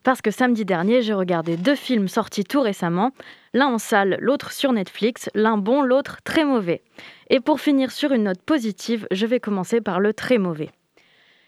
[0.03, 3.11] Parce que samedi dernier j'ai regardé deux films sortis tout récemment,
[3.53, 6.81] l'un en salle, l'autre sur Netflix, l'un bon, l'autre très mauvais.
[7.29, 10.69] Et pour finir sur une note positive, je vais commencer par le très mauvais.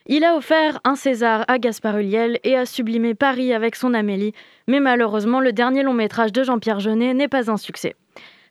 [0.05, 4.31] Il a offert un César à Gaspard Ulliel et a sublimé Paris avec son Amélie,
[4.69, 7.93] mais malheureusement le dernier long métrage de Jean-Pierre Jeunet n'est pas un succès.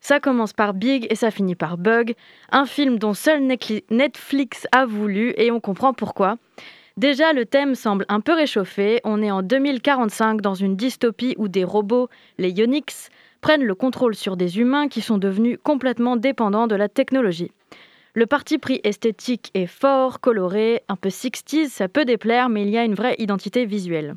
[0.07, 2.15] Ça commence par Big et ça finit par Bug,
[2.53, 6.37] un film dont seul Netflix a voulu et on comprend pourquoi.
[6.99, 9.01] Déjà, le thème semble un peu réchauffé.
[9.05, 13.09] On est en 2045 dans une dystopie où des robots, les Yonix,
[13.41, 17.53] prennent le contrôle sur des humains qui sont devenus complètement dépendants de la technologie.
[18.13, 22.69] Le parti pris esthétique est fort, coloré, un peu 60s, ça peut déplaire, mais il
[22.69, 24.17] y a une vraie identité visuelle.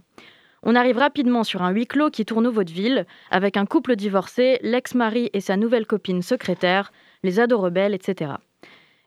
[0.70, 4.60] On arrive rapidement sur un huis clos qui tourne au vaudeville, avec un couple divorcé,
[4.62, 6.92] l'ex-mari et sa nouvelle copine secrétaire,
[7.24, 8.32] les ados rebelles, etc.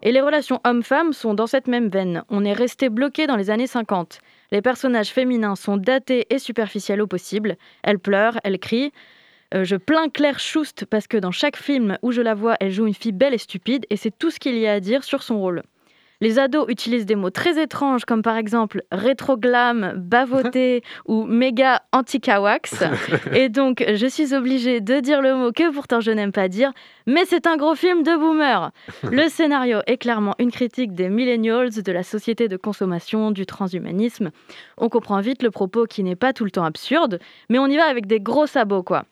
[0.02, 2.24] Et les relations hommes-femmes sont dans cette même veine.
[2.30, 4.20] On est resté bloqué dans les années 50.
[4.52, 7.58] Les personnages féminins sont datés et superficiels au possible.
[7.82, 8.94] Elles pleurent, elles crient.
[9.52, 12.70] Euh, je plains Claire Schust parce que dans chaque film où je la vois, elle
[12.70, 15.04] joue une fille belle et stupide, et c'est tout ce qu'il y a à dire
[15.04, 15.62] sur son rôle.
[16.22, 22.85] Les ados utilisent des mots très étranges comme par exemple rétro-glam, bavoté ou méga anti-kawax.
[23.33, 26.72] Et donc, je suis obligée de dire le mot que pourtant je n'aime pas dire,
[27.06, 28.70] mais c'est un gros film de boomer.
[29.11, 34.30] Le scénario est clairement une critique des millennials, de la société de consommation, du transhumanisme.
[34.76, 37.76] On comprend vite le propos qui n'est pas tout le temps absurde, mais on y
[37.76, 39.04] va avec des gros sabots, quoi.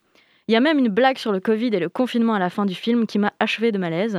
[0.47, 2.67] Il y a même une blague sur le Covid et le confinement à la fin
[2.67, 4.19] du film qui m'a achevé de malaise.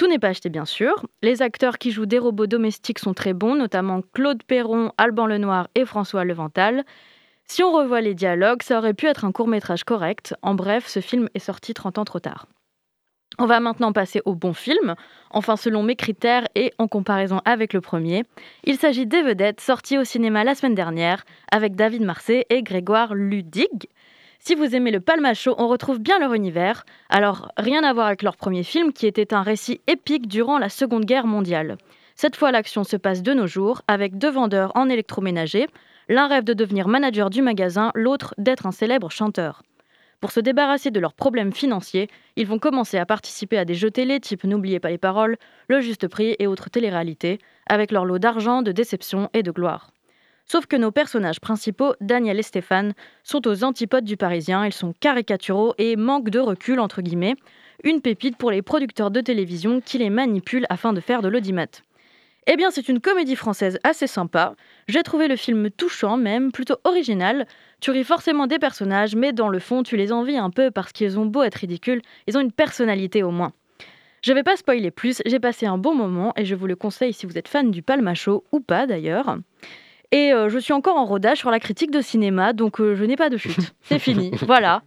[0.00, 1.04] Tout n'est pas acheté, bien sûr.
[1.20, 5.68] Les acteurs qui jouent des robots domestiques sont très bons, notamment Claude Perron, Alban Lenoir
[5.74, 6.86] et François Levental.
[7.44, 10.34] Si on revoit les dialogues, ça aurait pu être un court-métrage correct.
[10.40, 12.46] En bref, ce film est sorti 30 ans trop tard.
[13.38, 14.94] On va maintenant passer au bon film,
[15.30, 18.24] enfin selon mes critères et en comparaison avec le premier.
[18.64, 23.14] Il s'agit des vedettes sorties au cinéma la semaine dernière avec David Marseille et Grégoire
[23.14, 23.86] Ludig.
[24.42, 26.86] Si vous aimez le Palmacho, on retrouve bien leur univers.
[27.10, 30.70] Alors, rien à voir avec leur premier film qui était un récit épique durant la
[30.70, 31.76] Seconde Guerre mondiale.
[32.14, 35.66] Cette fois, l'action se passe de nos jours avec deux vendeurs en électroménager.
[36.08, 39.62] L'un rêve de devenir manager du magasin, l'autre d'être un célèbre chanteur.
[40.22, 43.90] Pour se débarrasser de leurs problèmes financiers, ils vont commencer à participer à des jeux
[43.90, 45.36] télé type N'oubliez pas les paroles,
[45.68, 49.90] Le Juste Prix et autres téléréalités, avec leur lot d'argent, de déception et de gloire.
[50.50, 54.92] Sauf que nos personnages principaux, Daniel et Stéphane, sont aux antipodes du parisien, ils sont
[54.98, 57.36] caricaturaux et manquent de recul, entre guillemets,
[57.84, 61.68] une pépite pour les producteurs de télévision qui les manipulent afin de faire de l'audimat.
[62.48, 64.56] Eh bien, c'est une comédie française assez sympa.
[64.88, 67.46] J'ai trouvé le film touchant, même plutôt original.
[67.80, 70.90] Tu ris forcément des personnages, mais dans le fond, tu les envies un peu parce
[70.90, 73.52] qu'ils ont beau être ridicules, ils ont une personnalité au moins.
[74.24, 77.12] Je vais pas spoiler plus, j'ai passé un bon moment et je vous le conseille
[77.12, 79.38] si vous êtes fan du Palmacho ou pas d'ailleurs.
[80.12, 83.04] Et euh, je suis encore en rodage sur la critique de cinéma, donc euh, je
[83.04, 83.74] n'ai pas de chute.
[83.82, 84.82] C'est fini, voilà.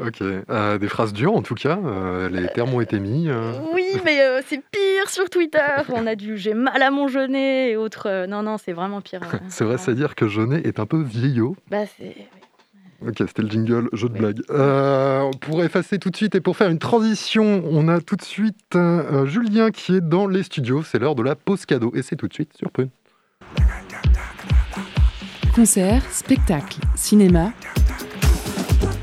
[0.00, 3.28] Ok, euh, des phrases dures en tout cas, euh, les termes ont été mis.
[3.28, 3.52] euh.
[3.74, 5.58] Oui, mais c'est pire sur Twitter.
[5.90, 8.26] On a du j'ai mal à mon genet et autres.
[8.26, 9.20] non, non, c'est vraiment pire.
[9.48, 11.54] C'est vrai, c'est à dire que Jeunet est un peu vieillot.
[11.70, 12.14] Bah, c'est.
[13.06, 14.40] Ok, c'était le jingle, jeu de blague.
[14.50, 18.22] Euh, pour effacer tout de suite et pour faire une transition, on a tout de
[18.22, 20.82] suite euh, Julien qui est dans les studios.
[20.82, 22.90] C'est l'heure de la pause cadeau et c'est tout de suite sur Prune.
[25.54, 27.52] Concert, spectacle, cinéma.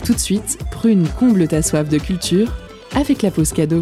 [0.05, 2.51] Tout de suite, Prune comble ta soif de culture
[2.95, 3.81] avec la pause cadeau.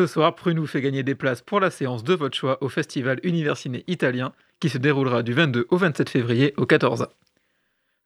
[0.00, 2.70] Ce soir, Prune vous fait gagner des places pour la séance de votre choix au
[2.70, 7.10] Festival Universiné Italien qui se déroulera du 22 au 27 février au 14 A.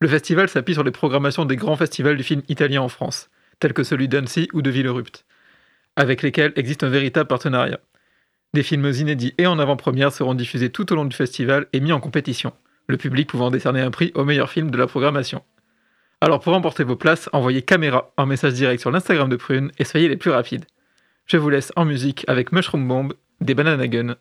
[0.00, 3.30] Le festival s'appuie sur les programmations des grands festivals du film italien en France,
[3.60, 5.24] tels que celui d'Annecy ou de Villerupt,
[5.94, 7.78] avec lesquels existe un véritable partenariat.
[8.54, 11.92] Des films inédits et en avant-première seront diffusés tout au long du festival et mis
[11.92, 12.54] en compétition,
[12.88, 15.44] le public pouvant décerner un prix au meilleur film de la programmation.
[16.20, 19.84] Alors pour remporter vos places, envoyez caméra en message direct sur l'Instagram de Prune et
[19.84, 20.64] soyez les plus rapides.
[21.26, 24.16] Je vous laisse en musique avec Mushroom Bomb des Banana Gun.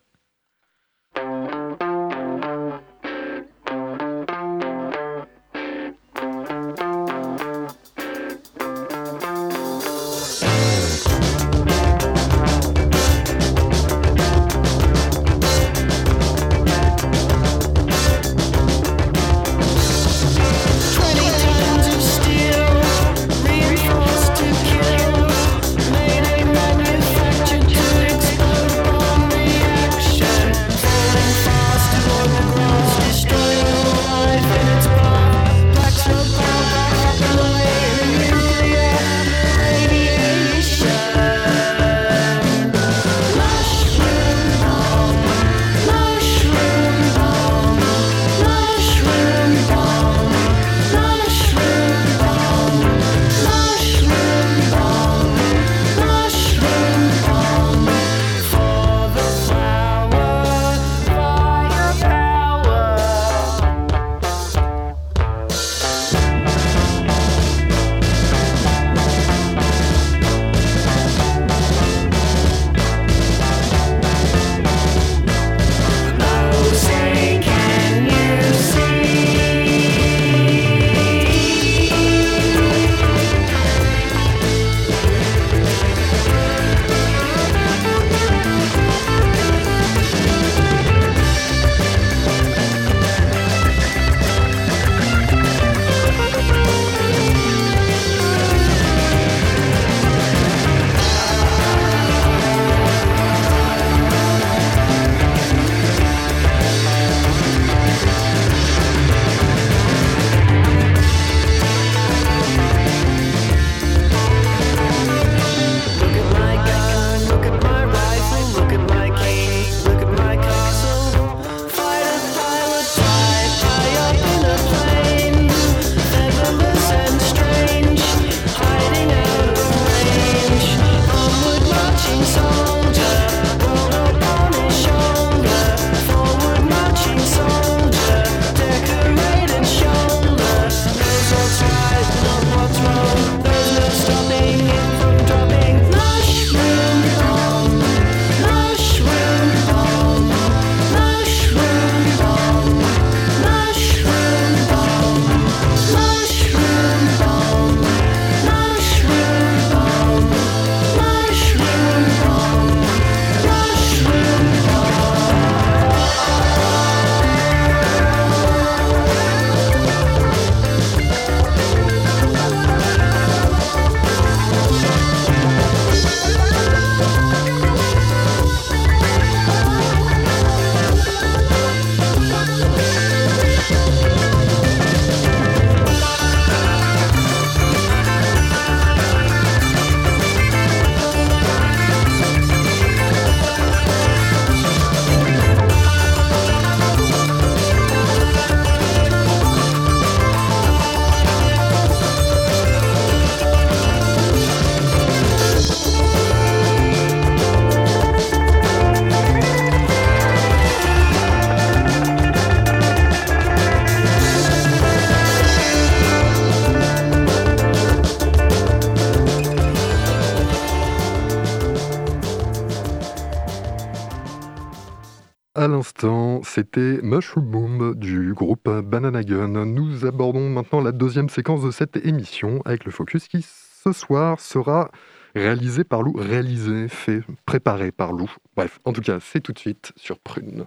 [226.64, 229.66] C'était Mushroom Boom du groupe Banana Gun.
[229.66, 234.40] Nous abordons maintenant la deuxième séquence de cette émission avec le focus qui ce soir
[234.40, 234.90] sera
[235.36, 238.32] réalisé par Lou, réalisé, fait, préparé par Lou.
[238.56, 240.66] Bref, en tout cas, c'est tout de suite sur Prune.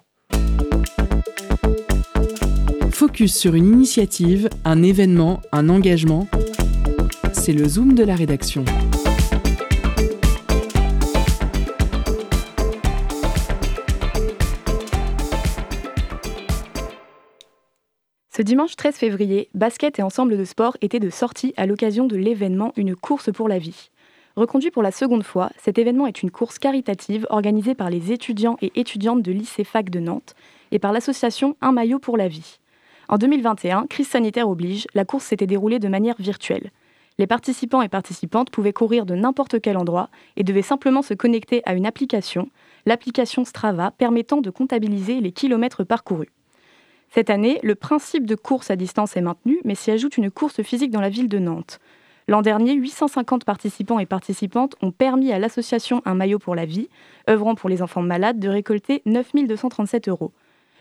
[2.91, 6.29] Focus sur une initiative, un événement, un engagement.
[7.33, 8.67] C'est le zoom de la rédaction.
[18.37, 22.17] Ce dimanche 13 février, basket et ensemble de sport étaient de sortie à l'occasion de
[22.17, 23.89] l'événement Une course pour la vie.
[24.37, 28.59] Reconduit pour la seconde fois, cet événement est une course caritative organisée par les étudiants
[28.61, 30.35] et étudiantes de lycée FAC de Nantes
[30.71, 32.59] et par l'association Un maillot pour la vie.
[33.09, 36.73] En 2021, crise sanitaire oblige, la course s'était déroulée de manière virtuelle.
[37.17, 41.63] Les participants et participantes pouvaient courir de n'importe quel endroit et devaient simplement se connecter
[41.65, 42.51] à une application,
[42.85, 46.36] l'application Strava, permettant de comptabiliser les kilomètres parcourus.
[47.11, 50.63] Cette année, le principe de course à distance est maintenu, mais s'y ajoute une course
[50.63, 51.81] physique dans la ville de Nantes.
[52.29, 56.89] L'an dernier, 850 participants et participantes ont permis à l'association Un maillot pour la vie,
[57.31, 60.33] œuvrant pour les enfants malades, de récolter 9 237 euros.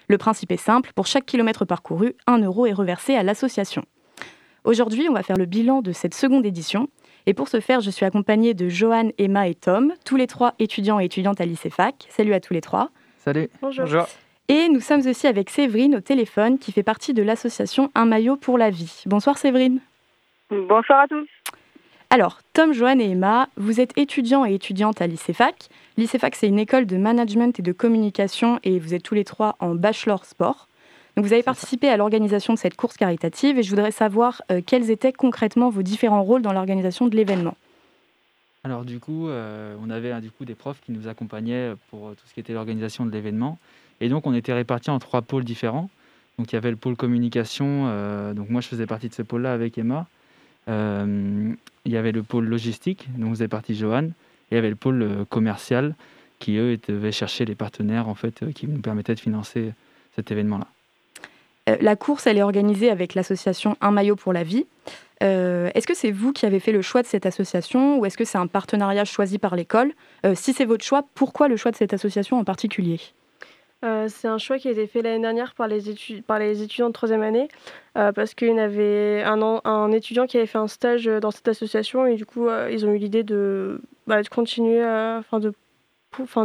[0.08, 3.86] Le principe est simple, pour chaque kilomètre parcouru, 1 euro est reversé à l'association.
[4.64, 6.90] Aujourd'hui, on va faire le bilan de cette seconde édition.
[7.28, 10.54] Et pour ce faire, je suis accompagnée de Johan, Emma et Tom, tous les trois
[10.58, 12.08] étudiants et étudiantes à lycée FAC.
[12.10, 12.90] Salut à tous les trois.
[13.20, 13.50] Salut.
[13.62, 14.08] Bonjour.
[14.48, 18.36] Et nous sommes aussi avec Séverine au téléphone, qui fait partie de l'association Un maillot
[18.36, 19.02] pour la vie.
[19.08, 19.80] Bonsoir Séverine.
[20.52, 21.28] Bonsoir à tous.
[22.12, 25.70] Alors, Tom, Johan et Emma, vous êtes étudiants et étudiantes à lycée FAC.
[25.98, 29.24] Lycée FAC, c'est une école de management et de communication et vous êtes tous les
[29.24, 30.68] trois en bachelor sport.
[31.16, 34.62] Donc, vous avez participé à l'organisation de cette course caritative et je voudrais savoir euh,
[34.64, 37.56] quels étaient concrètement vos différents rôles dans l'organisation de l'événement.
[38.64, 42.16] Alors du coup, euh, on avait euh, du coup des profs qui nous accompagnaient pour
[42.16, 43.60] tout ce qui était l'organisation de l'événement.
[44.02, 45.89] Et donc on était répartis en trois pôles différents.
[46.38, 49.22] Donc il y avait le pôle communication, euh, donc moi je faisais partie de ce
[49.22, 50.06] pôle-là avec Emma.
[50.68, 51.54] Euh,
[51.86, 54.06] il y avait le pôle logistique, dont faisait partie Johan.
[54.06, 54.12] Et
[54.52, 55.96] il y avait le pôle euh, commercial,
[56.39, 59.72] qui eux devaient chercher les partenaires en fait, qui nous permettaient de financer
[60.16, 60.68] cet événement-là.
[61.82, 64.68] La course, elle est organisée avec l'association Un maillot pour la vie.
[65.22, 68.26] Est-ce que c'est vous qui avez fait le choix de cette association ou est-ce que
[68.26, 69.91] c'est un partenariat choisi par l'école?
[70.36, 73.00] Si c'est votre choix, pourquoi le choix de cette association en particulier?
[73.86, 77.22] Euh, c'est un choix qui a été fait l'année dernière par les, étudiants de troisième
[77.22, 77.50] année
[77.98, 81.20] euh, parce qu'il y avait un, an- un étudiant qui avait fait un stage euh,
[81.20, 85.54] dans cette association et du coup ils ont eu l'idée de, bah, continuer, enfin de,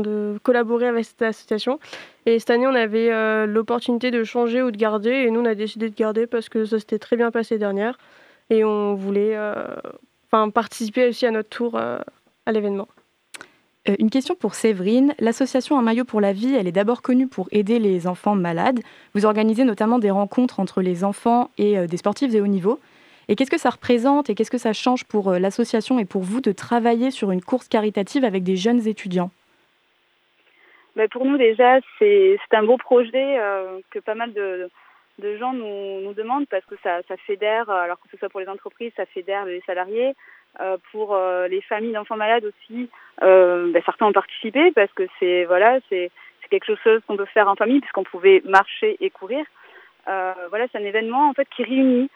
[0.00, 1.80] de collaborer avec cette association.
[2.26, 5.54] Et cette année on avait l'opportunité de changer ou de garder et nous on a
[5.54, 7.96] décidé de garder parce que ça s'était très bien passé dernière
[8.50, 9.38] et on voulait
[10.52, 12.88] participer aussi à notre tour à l'événement.
[13.90, 15.14] Euh, Une question pour Séverine.
[15.18, 18.80] L'association Un maillot pour la vie, elle est d'abord connue pour aider les enfants malades.
[19.14, 22.78] Vous organisez notamment des rencontres entre les enfants et euh, des sportifs de haut niveau.
[23.28, 26.22] Et qu'est-ce que ça représente et qu'est-ce que ça change pour euh, l'association et pour
[26.22, 29.30] vous de travailler sur une course caritative avec des jeunes étudiants?
[30.96, 33.38] Ben, pour nous déjà, c'est un beau projet
[33.90, 34.68] que pas mal de,
[35.38, 38.48] gens nous, nous demandent parce que ça, ça fédère, alors que ce soit pour les
[38.48, 40.14] entreprises, ça fédère les salariés.
[40.58, 42.90] Euh, pour euh, les familles d'enfants malades aussi,
[43.22, 46.10] euh, ben, certains ont participé parce que c'est voilà, c'est
[46.50, 49.44] quelque chose qu'on peut faire en famille puisqu'on pouvait marcher et courir.
[50.06, 52.10] Voilà, c'est un événement en fait qui réunit,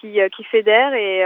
[0.00, 1.24] qui, qui fédère et,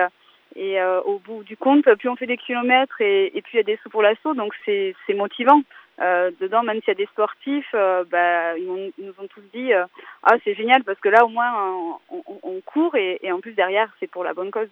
[0.55, 3.61] et au bout du compte, plus on fait des kilomètres et, et plus il y
[3.61, 5.63] a des sous pour l'assaut, donc c'est motivant.
[5.99, 7.75] Dedans, même s'il y a des sportifs,
[8.11, 12.23] bah, ils, nous ont tous dit ah c'est génial parce que là au moins on,
[12.43, 14.69] on- court et en plus derrière c'est pour la bonne cause.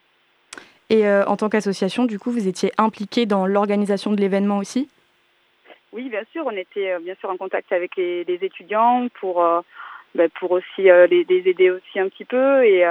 [0.89, 4.89] Et euh, en tant qu'association, du coup, vous étiez impliqué dans l'organisation de l'événement aussi?
[5.93, 9.61] Oui, bien sûr, on était euh, bien sûr en contact avec les, étudiants pour euh,
[10.14, 12.84] bah, pour aussi les, aider aussi un petit peu et,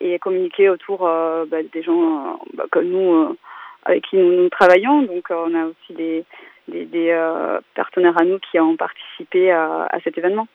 [0.00, 3.36] et communiquer autour bah, des gens bah, comme nous
[3.84, 5.02] avec qui nous, travaillons.
[5.02, 6.24] Donc on a aussi des
[6.68, 7.14] des, des,
[7.74, 10.48] partenaires à nous qui ont participé à, à cet événement.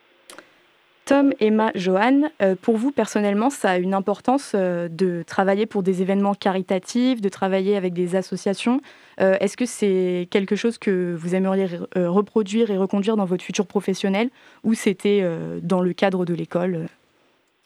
[1.06, 5.82] Tom, Emma, Johan, euh, pour vous personnellement, ça a une importance euh, de travailler pour
[5.82, 8.82] des événements caritatifs, de travailler avec des associations.
[9.20, 13.66] Euh, Est-ce que c'est quelque chose que vous aimeriez reproduire et reconduire dans votre futur
[13.66, 14.30] professionnel
[14.64, 15.28] ou c'était
[15.62, 16.88] dans le cadre de l'école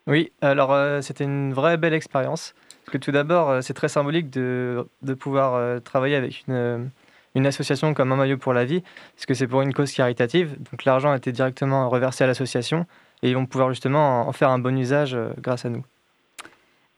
[0.08, 2.54] Oui, alors c'était une vraie belle expérience.
[2.86, 4.86] Parce que tout d'abord, c'est très symbolique de,
[5.20, 6.90] pouvoir travailler avec une,
[7.36, 8.82] une association comme Un maillot pour la vie,
[9.16, 10.56] parce que c'est pour une cause caritative.
[10.72, 12.86] Donc l'argent a été directement reversé à l'association
[13.24, 15.84] et ils vont pouvoir justement en- faire un bon usage euh, grâce à nous.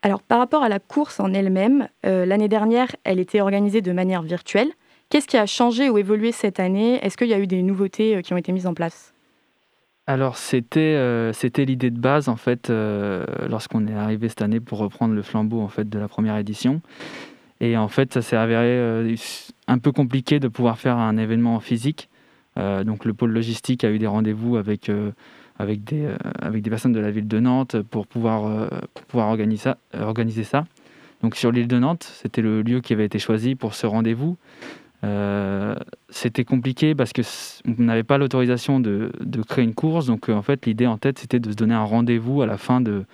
[0.03, 3.91] Alors par rapport à la course en elle-même, euh, l'année dernière, elle était organisée de
[3.91, 4.69] manière virtuelle.
[5.09, 6.99] Qu'est-ce qui a changé ou évolué cette année?
[7.03, 9.13] Est-ce qu'il y a eu des nouveautés euh, qui ont été mises en place?
[10.09, 14.61] Alors c'était euh, c'était l'idée de base en fait euh, lorsqu'on est arrivé cette année
[14.61, 16.81] pour reprendre le flambeau en fait de la première édition
[17.59, 19.15] et en fait ça s'est avéré euh,
[19.67, 22.09] un peu compliqué de pouvoir faire un événement en physique
[22.57, 25.11] Euh, donc le pôle logistique a eu des rendez-vous avec euh,
[25.59, 29.05] avec des euh, avec des personnes de la ville de Nantes pour pouvoir euh, pour
[29.05, 30.65] pouvoir organiser ça organiser ça
[31.21, 34.37] donc sur l'île de Nantes c'était le lieu qui avait été choisi pour ce rendez-vous
[35.03, 35.75] euh,
[36.09, 37.21] c'était compliqué parce que
[37.67, 40.07] on n'avait pas l'autorisation de, de créer une course.
[40.07, 42.81] Donc, en fait, l'idée en tête, c'était de se donner un rendez-vous à la fin
[42.81, 43.05] de,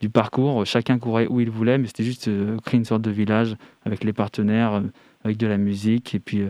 [0.00, 0.64] du parcours.
[0.64, 4.04] Chacun courait où il voulait, mais c'était juste euh, créer une sorte de village avec
[4.04, 4.82] les partenaires,
[5.24, 6.42] avec de la musique et puis,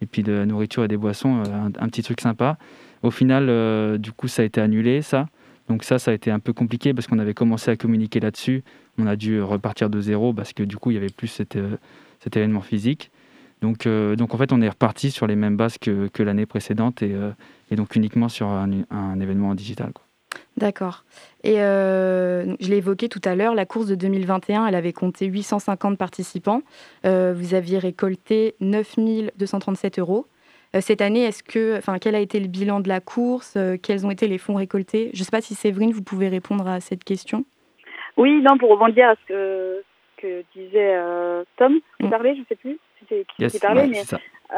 [0.00, 2.58] et puis de la nourriture et des boissons, un petit truc sympa.
[3.02, 5.28] Au final, euh, du coup, ça a été annulé, ça.
[5.68, 8.64] Donc ça, ça a été un peu compliqué parce qu'on avait commencé à communiquer là-dessus.
[8.98, 11.56] On a dû repartir de zéro parce que du coup, il y avait plus cet,
[11.56, 11.76] euh,
[12.34, 13.10] événement physique.
[13.60, 17.02] Donc, euh, donc en fait, on est reparti sur les mêmes bases que, l'année précédente
[17.02, 17.14] et,
[17.74, 19.92] donc uniquement sur un, événement digital.
[20.56, 21.04] D'accord.
[21.42, 25.98] Et je l'ai évoqué tout à l'heure, la course de 2021, elle avait compté 850
[25.98, 26.62] participants.
[27.02, 28.96] Vous aviez récolté 9
[29.38, 30.26] 237 euros.
[30.74, 33.54] Euh, cette année, est-ce que, enfin, quel a été le bilan de la course?
[33.56, 35.10] Euh, Quels ont été les fonds récoltés?
[35.14, 37.44] Je ne sais pas si Séverine, vous pouvez répondre à cette question.
[38.16, 39.82] Oui, non, pour rebondir à ce que,
[40.18, 43.58] que disait euh, Tom, qui parlait, je ne sais plus si c'est qui, Yes, qui
[43.60, 44.02] parlait, ouais, mais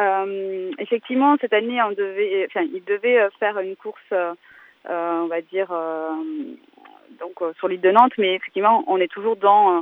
[0.00, 4.32] euh, effectivement, cette année, on devait, enfin, il devait faire une course, euh,
[4.88, 6.10] on va dire, euh,
[7.20, 9.80] donc euh, sur l'île de Nantes, mais effectivement, on est toujours dans euh,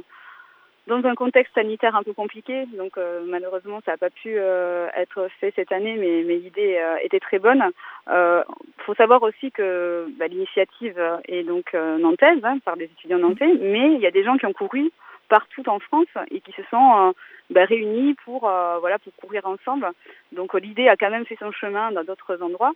[0.88, 4.88] dans un contexte sanitaire un peu compliqué, donc euh, malheureusement ça n'a pas pu euh,
[4.96, 7.62] être fait cette année, mais, l'idée euh, était très bonne.
[8.10, 8.42] Il
[8.84, 13.92] faut savoir aussi que bah, l'initiative est donc nantaise, hein, par des étudiants nantais, mais
[13.92, 14.90] il y a des gens qui ont couru
[15.28, 17.12] partout en France et qui se sont
[17.50, 18.40] bah, réunis pour
[18.80, 19.86] voilà pour courir ensemble.
[20.32, 22.72] Donc l'idée a quand même fait son chemin dans d'autres endroits.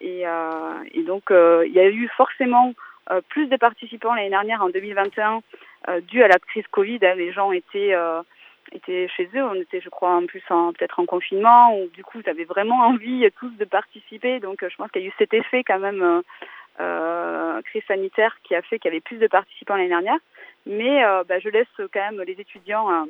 [0.00, 0.24] Et,
[1.06, 2.72] donc il y a eu forcément
[3.28, 5.40] plus de participants l'année dernière en 2021 euh,
[6.02, 6.98] dû à la crise Covid.
[7.02, 7.14] hein.
[7.14, 8.22] les gens étaient euh,
[8.72, 9.42] étaient chez eux.
[9.44, 12.44] On était, je crois, en plus en peut-être en confinement ou du coup, ils avaient
[12.44, 14.40] vraiment envie euh, tous de participer.
[14.40, 16.22] Donc, euh, je pense qu'il y a eu cet effet quand même euh,
[16.80, 20.18] euh, crise sanitaire qui a fait qu'il y avait plus de participants l'année dernière.
[20.66, 22.90] Mais euh, bah, je laisse quand même les étudiants.
[22.90, 23.04] euh,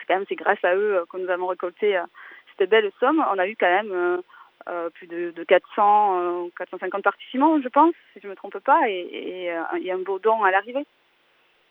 [0.00, 2.02] c'est quand même c'est grâce à eux euh, que nous avons récolté euh,
[2.56, 3.24] cette belle somme.
[3.32, 4.18] On a eu quand même euh,
[4.68, 8.58] euh, plus de, de 400, euh, 450 participants, je pense, si je ne me trompe
[8.58, 10.84] pas, et, et, euh, a un beau don à l'arrivée.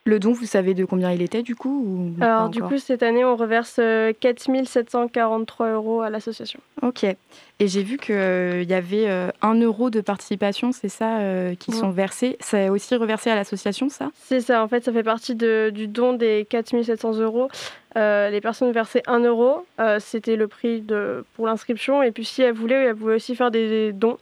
[0.07, 3.03] Le don, vous savez de combien il était du coup ou Alors, du coup, cette
[3.03, 6.61] année, on reverse euh, 4 743 euros à l'association.
[6.81, 7.03] Ok.
[7.03, 11.71] Et j'ai vu qu'il y avait euh, 1 euro de participation, c'est ça, euh, qui
[11.71, 11.77] Ouais.
[11.77, 12.37] sont versés.
[12.39, 14.09] Ça est aussi reversé à l'association, ça?
[14.15, 17.49] C'est ça, en fait, ça fait partie de- du don des 4 700 euros.
[17.97, 22.01] Euh, les personnes versaient 1 euro, euh, c'était le prix de, pour l'inscription.
[22.01, 24.17] Et puis, si elles voulaient, elles pouvaient aussi faire des, des dons.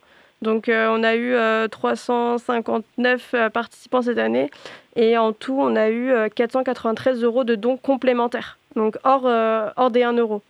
[0.46, 4.52] Donc, euh, on a eu euh, 359 euh, participants cette année.
[4.96, 8.60] Et en tout, on a eu euh, 493 euros de dons complémentaires.
[8.76, 10.43] Donc, hors, euh, hors des 1 euro.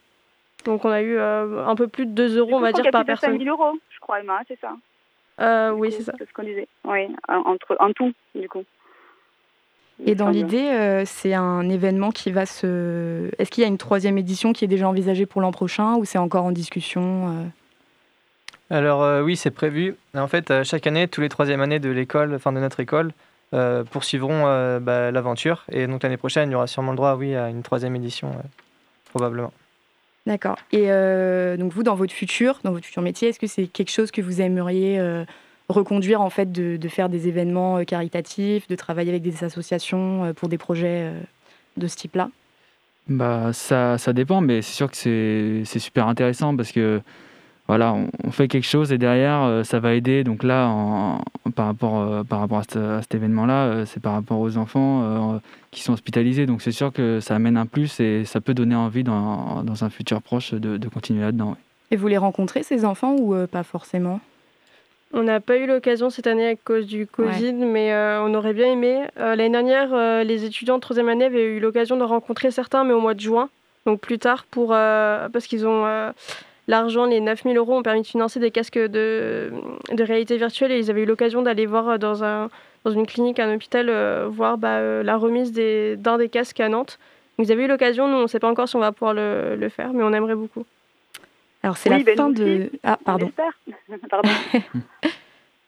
[0.65, 3.05] Donc, on a eu euh, un peu plus de 2 euros, on va dire, par
[3.05, 3.41] plus de 5 personne.
[3.41, 4.73] 000 euros, je crois, Emma, c'est ça?
[5.39, 6.11] Euh, oui, c'est ça.
[6.17, 6.67] C'est ce qu'on disait.
[6.83, 8.63] Oui, en- entre, en tout, du coup.
[9.99, 13.29] Il Et dans l'idée, euh, c'est un événement qui va se.
[13.39, 16.03] Est-ce qu'il y a une troisième édition qui est déjà envisagée pour l'an prochain ou
[16.03, 17.43] c'est encore en discussion euh?
[18.69, 19.95] Alors euh, oui, c'est prévu.
[20.15, 23.11] En fait, euh, chaque année, tous les troisième années de l'école, enfin de notre école,
[23.53, 25.65] euh, poursuivront euh, bah, l'aventure.
[25.71, 28.29] Et donc l'année prochaine, il y aura sûrement le droit, oui, à une troisième édition,
[28.29, 28.47] euh,
[29.11, 29.53] probablement.
[30.25, 30.57] D'accord.
[30.71, 33.91] Et euh, donc vous, dans votre futur, dans votre futur métier, est-ce que c'est quelque
[33.91, 35.23] chose que vous aimeriez euh,
[35.69, 40.25] reconduire en fait, de, de faire des événements euh, caritatifs, de travailler avec des associations
[40.25, 41.19] euh, pour des projets euh,
[41.77, 42.29] de ce type-là?
[43.07, 47.01] Bah, ça, ça dépend, mais c'est sûr que c'est c'est super intéressant parce que
[47.67, 50.23] voilà, on, on fait quelque chose et derrière, euh, ça va aider.
[50.23, 53.85] Donc là, en- en- par rapport, euh, par rapport à, ce- à cet événement-là, euh,
[53.85, 55.37] c'est par rapport aux enfants euh,
[55.71, 56.45] qui sont hospitalisés.
[56.45, 59.83] Donc c'est sûr que ça amène un plus et ça peut donner envie dans, dans
[59.83, 61.55] un futur proche de, de continuer là-dedans.
[61.91, 64.19] Et vous les rencontrez, ces enfants, ou euh, pas forcément?
[65.13, 68.53] On n'a pas eu l'occasion cette année à cause du Covid, mais euh, on aurait
[68.53, 69.01] bien aimé.
[69.19, 72.83] Euh, L'année dernière, euh, les étudiants de troisième année avaient eu l'occasion de rencontrer certains,
[72.83, 73.49] mais au mois de juin,
[73.85, 76.11] donc plus tard, pour, euh, parce qu'ils ont euh,
[76.67, 79.51] l'argent, les 9000 euros ont permis de financer des casques de,
[79.91, 82.49] de réalité virtuelle et ils avaient eu l'occasion d'aller voir euh, dans, un,
[82.83, 86.69] dans une clinique, un hôpital, euh, voir bah, euh, la remise d'un des casques à
[86.69, 86.99] Nantes.
[87.37, 89.55] Ils avaient eu l'occasion, nous on ne sait pas encore si on va pouvoir le,
[89.55, 90.65] le faire, mais on aimerait beaucoup.
[91.63, 92.69] Alors c'est Oui, la ben, fin de.
[92.83, 93.31] Ah, on pardon.
[94.09, 94.29] Pardon.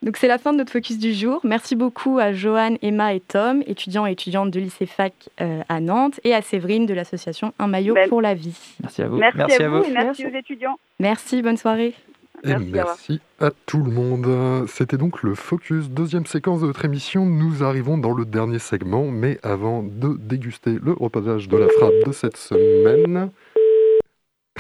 [0.03, 1.41] Donc c'est la fin de notre focus du jour.
[1.43, 5.79] Merci beaucoup à Johan, Emma et Tom, étudiants et étudiantes de lycée FAC euh, à
[5.79, 8.57] Nantes, et à Séverine de l'association Un maillot Ben, pour la vie.
[8.81, 9.17] Merci à vous.
[9.17, 10.79] Merci, Merci à à vous et merci aux étudiants.
[10.99, 11.95] Merci, bonne soirée.
[12.43, 14.67] Et Merci, à tout le monde.
[14.67, 17.25] C'était donc le Focus, deuxième séquence de notre émission.
[17.25, 22.05] Nous arrivons dans le dernier segment, mais avant de déguster le reportage de la frappe
[22.05, 23.31] de cette semaine.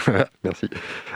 [0.43, 0.69] Merci.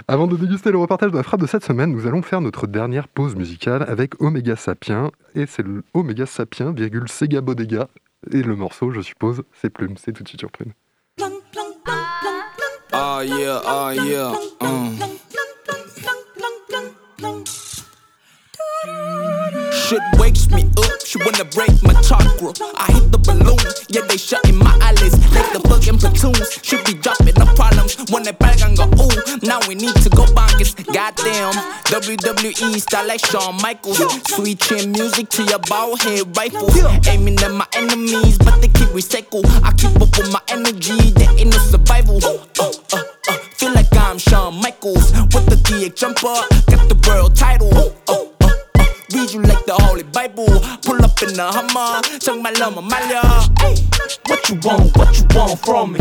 [0.07, 2.67] Avant de déguster le reportage de la frappe de cette semaine, nous allons faire notre
[2.67, 5.11] dernière pause musicale avec Omega Sapien.
[5.35, 7.87] Et c'est le Omega Sapien, virgule Sega Bodega.
[8.31, 9.95] Et le morceau, je suppose, c'est Plume.
[9.97, 10.73] C'est tout de suite sur Plume.
[19.63, 19.97] Up, she
[20.51, 20.90] wanna
[21.43, 22.53] break my chakra.
[22.75, 26.59] I hit the balloon, yeah, they shutting my eyelids like the fucking platoons.
[26.61, 30.09] Should be dropping the problems when they back and go, ooh, now we need to
[30.09, 30.75] go bonkers.
[30.93, 31.53] Goddamn,
[31.89, 33.99] WWE style like Shawn Michaels.
[34.27, 36.69] Sweet chin music to your bald head rifle.
[37.07, 39.43] Aiming at my enemies, but they keep recycle.
[39.63, 42.19] I keep up with my energy, there ain't no survival.
[42.23, 47.35] Uh, uh, uh, feel like I'm Shawn Michaels with the DX jumper, got the world
[47.35, 47.73] title.
[47.73, 48.30] Uh, uh, uh,
[49.13, 50.47] read you like the Holy Bible.
[50.83, 53.21] Pull up in the Hummer, tongue my lama malya.
[53.59, 53.75] Hey,
[54.27, 54.95] what you want?
[54.97, 55.99] What you want from me?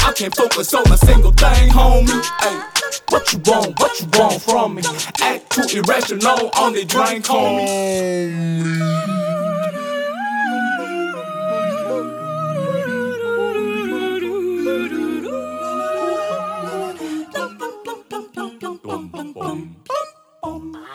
[0.00, 2.22] I can't focus on a single thing, homie.
[2.40, 2.60] Hey,
[3.08, 3.78] what you want?
[3.78, 4.82] What you want from me?
[5.20, 9.31] Act too irrational on the drink, homie.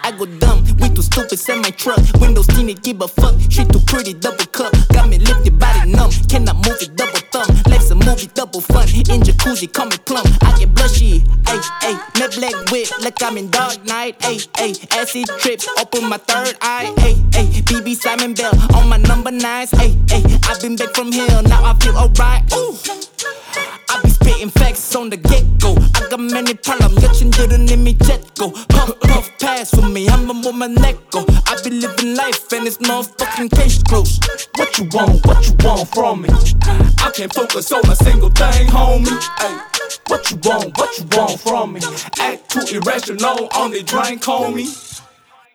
[0.07, 2.01] I go dumb, we too stupid, send my truck.
[2.21, 3.35] Windows tinted, give a fuck.
[3.49, 4.73] She too pretty, double cup.
[4.93, 6.11] Got me lifted, body numb.
[6.29, 7.49] Cannot move it, double thumb.
[7.69, 8.89] Life's a movie, double fun.
[8.89, 10.27] In jacuzzi, call me plump.
[10.43, 12.19] I get blushy, ayy, ayy.
[12.19, 14.75] Net black whip, like I'm in Dark Knight, ayy, ayy.
[14.97, 17.63] Acid trips, open my third eye, ayy, ayy.
[17.63, 20.49] BB Simon Bell on my number nines, ayy, ayy.
[20.49, 22.77] I've been back from hell, now I feel alright, ooh.
[23.89, 25.77] I be spitting facts on the get go.
[25.95, 28.53] I got many problems, 여친들은 이미 jetgo.
[28.69, 31.26] Puff, puff, pass with me, I'ma move my neck go.
[31.48, 34.24] I be living life and it's no fucking case closed.
[34.56, 36.30] What you want, what you want from me?
[37.00, 39.18] I can't focus on a single thing, homie.
[39.40, 39.64] Ay,
[40.08, 41.82] what you want, what you want from me?
[42.20, 44.68] Act too irrational on the drink, homie.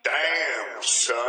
[0.02, 1.21] Damn, son.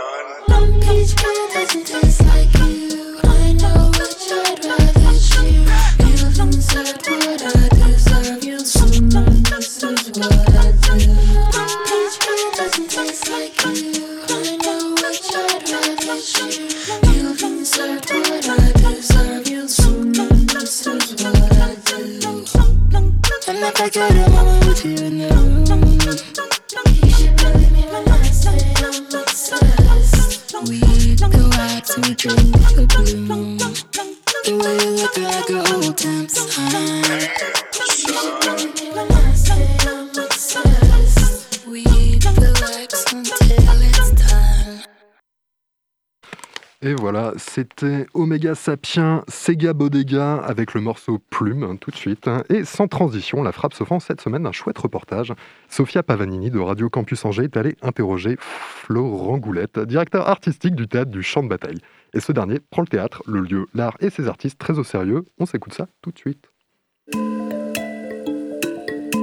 [48.44, 52.28] Omega Sapien, Sega Bodega avec le morceau Plume, hein, tout de suite.
[52.28, 52.44] hein.
[52.50, 55.32] Et sans transition, la frappe se fend cette semaine d'un chouette reportage.
[55.70, 61.10] Sofia Pavanini de Radio Campus Angers est allée interroger Florent Goulette, directeur artistique du théâtre
[61.10, 61.80] du Champ de Bataille.
[62.14, 65.24] Et ce dernier prend le théâtre, le lieu, l'art et ses artistes très au sérieux.
[65.39, 66.50] On s'écoute ça tout de suite.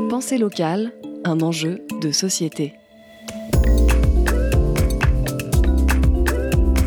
[0.09, 0.95] Pensée locale,
[1.27, 2.73] un enjeu de société.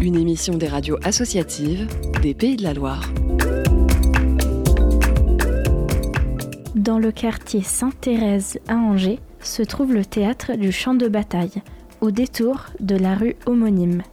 [0.02, 1.88] Une émission des radios associatives
[2.32, 3.12] Pays de la Loire.
[6.74, 11.62] Dans le quartier Sainte-Thérèse à Angers se trouve le théâtre du champ de bataille,
[12.00, 14.04] au détour de la rue homonyme.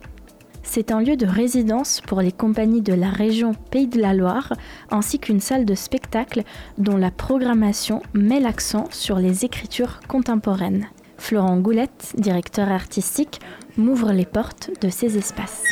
[0.65, 4.55] C'est un lieu de résidence pour les compagnies de la région Pays de la Loire,
[4.91, 6.43] ainsi qu'une salle de spectacle
[6.79, 10.89] dont la programmation met l'accent sur les écritures contemporaines.
[11.17, 13.41] Florent Goulette, directeur artistique,
[13.77, 15.63] m'ouvre les portes de ces espaces.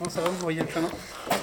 [0.00, 0.88] Comment ça va, vous voyez le prénom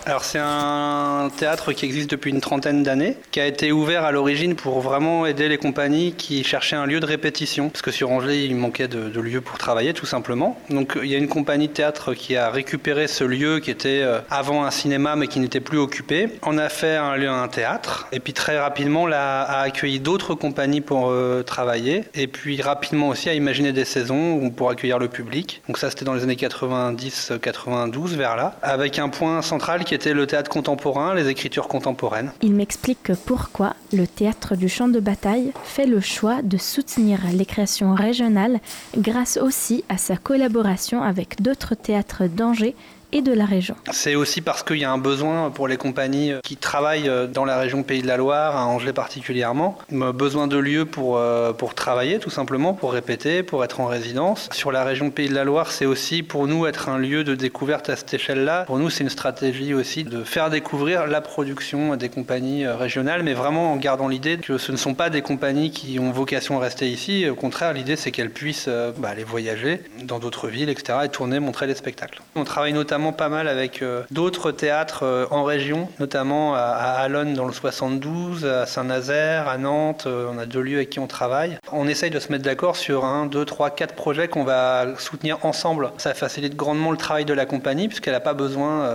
[0.07, 4.11] Alors c'est un théâtre qui existe depuis une trentaine d'années, qui a été ouvert à
[4.11, 8.09] l'origine pour vraiment aider les compagnies qui cherchaient un lieu de répétition, parce que sur
[8.09, 10.59] Angers il manquait de, lieux pour travailler tout simplement.
[10.71, 14.01] Donc il y a une compagnie de théâtre qui a récupéré ce lieu qui était
[14.01, 16.27] euh, avant un cinéma mais qui n'était plus occupé.
[16.41, 20.81] On a fait un lieu, un théâtre, et puis très rapidement a accueilli d'autres compagnies
[20.81, 25.61] pour euh, travailler, et puis rapidement aussi a imaginé des saisons pour accueillir le public.
[25.67, 30.13] Donc ça c'était dans les années 90-92 vers là, avec un point central qui était
[30.13, 32.31] le théâtre contemporain, les écritures contemporaines.
[32.41, 37.19] Il m'explique que pourquoi le théâtre du champ de bataille fait le choix de soutenir
[37.33, 38.59] les créations régionales
[38.97, 42.75] grâce aussi à sa collaboration avec d'autres théâtres d'Angers
[43.11, 43.75] et de la région.
[43.91, 47.57] C'est aussi parce qu'il y a un besoin pour les compagnies qui travaillent dans la
[47.57, 52.19] région Pays de la Loire, à Angers particulièrement, besoin de lieux pour, euh, pour travailler
[52.19, 54.49] tout simplement, pour répéter, pour être en résidence.
[54.51, 57.35] Sur la région Pays de la Loire, c'est aussi pour nous être un lieu de
[57.35, 58.63] découverte à cette échelle-là.
[58.65, 63.23] Pour nous, c'est une stratégie aussi de faire découvrir la production des compagnies euh, régionales,
[63.23, 66.57] mais vraiment en gardant l'idée que ce ne sont pas des compagnies qui ont vocation
[66.57, 67.27] à rester ici.
[67.29, 71.09] Au contraire, l'idée, c'est qu'elles puissent euh, bah, aller voyager dans d'autres villes, etc., et
[71.09, 72.21] tourner, montrer des spectacles.
[72.35, 76.61] On travaille notamment pas mal avec euh, d'autres théâtres euh, en région, notamment à,
[76.97, 80.05] Allonne dans le 72, à Saint-Nazaire, à Nantes.
[80.07, 81.57] euh, on a deux lieux avec qui on travaille.
[81.71, 85.45] On essaye de se mettre d'accord sur un, deux, trois, quatre projets qu'on va soutenir
[85.45, 85.91] ensemble.
[85.97, 88.89] Ça facilite grandement le travail de la compagnie, puisqu'elle n'a pas besoin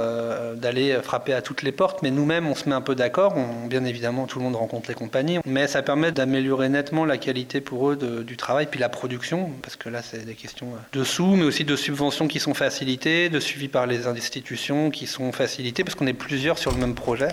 [0.57, 3.35] d'aller frapper à toutes les portes, mais nous-mêmes, on se met un peu d'accord.
[3.69, 7.61] Bien évidemment, tout le monde rencontre les compagnies, mais ça permet d'améliorer nettement la qualité
[7.61, 11.37] pour eux du travail, puis la production, parce que là, c'est des questions de sous,
[11.37, 15.84] mais aussi de subventions qui sont facilitées, de suivi par les institutions qui sont facilitées,
[15.84, 17.28] parce qu'on est plusieurs sur le même projet.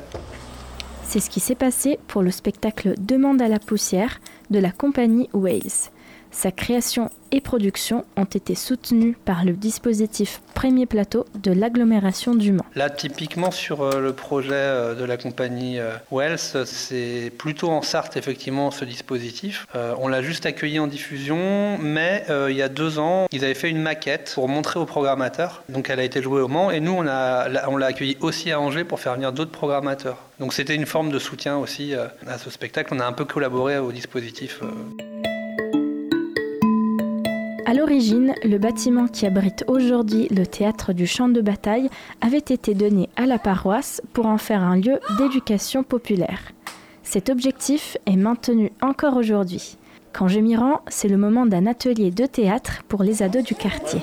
[1.04, 4.20] C'est ce qui s'est passé pour le spectacle Demande à la poussière
[4.52, 5.90] de la compagnie Wales.
[6.32, 12.52] Sa création et production ont été soutenues par le dispositif Premier Plateau de l'agglomération du
[12.52, 12.66] Mans.
[12.76, 17.82] Là, typiquement sur euh, le projet euh, de la compagnie euh, Wells, c'est plutôt en
[17.82, 19.68] Sarthe, effectivement, ce dispositif.
[19.74, 23.70] On l'a juste accueilli en diffusion, mais il y a deux ans, ils avaient fait
[23.70, 25.64] une maquette pour montrer aux programmateurs.
[25.70, 28.84] Donc, elle a été jouée au Mans, et nous, on l'a accueilli aussi à Angers
[28.84, 30.18] pour faire venir d'autres programmateurs.
[30.40, 32.94] Donc, c'était une forme de soutien aussi à ce spectacle.
[32.94, 34.62] On a un peu collaboré au dispositif.
[37.70, 41.88] À l'origine, le bâtiment qui abrite aujourd'hui le théâtre du champ de bataille
[42.20, 46.52] avait été donné à la paroisse pour en faire un lieu d'éducation populaire.
[47.04, 49.78] Cet objectif est maintenu encore aujourd'hui.
[50.14, 53.54] Quand je m'y rends, c'est le moment d'un atelier de théâtre pour les ados du
[53.54, 54.02] quartier.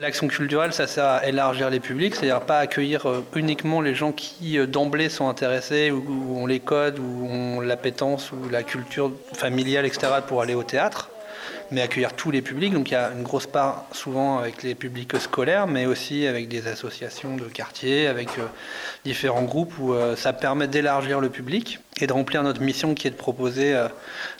[0.00, 4.12] L'action culturelle, ça sert à élargir les publics, c'est-à-dire pas accueillir euh, uniquement les gens
[4.12, 9.12] qui euh, d'emblée sont intéressés ou, ont les codes ou ont l'appétence ou la culture
[9.34, 10.08] familiale, etc.
[10.26, 11.10] pour aller au théâtre,
[11.70, 12.72] mais accueillir tous les publics.
[12.72, 16.48] Donc il y a une grosse part souvent avec les publics scolaires, mais aussi avec
[16.48, 18.46] des associations de quartier, avec euh,
[19.04, 23.10] différents groupes où ça permet d'élargir le public et de remplir notre mission qui est
[23.10, 23.88] de proposer euh,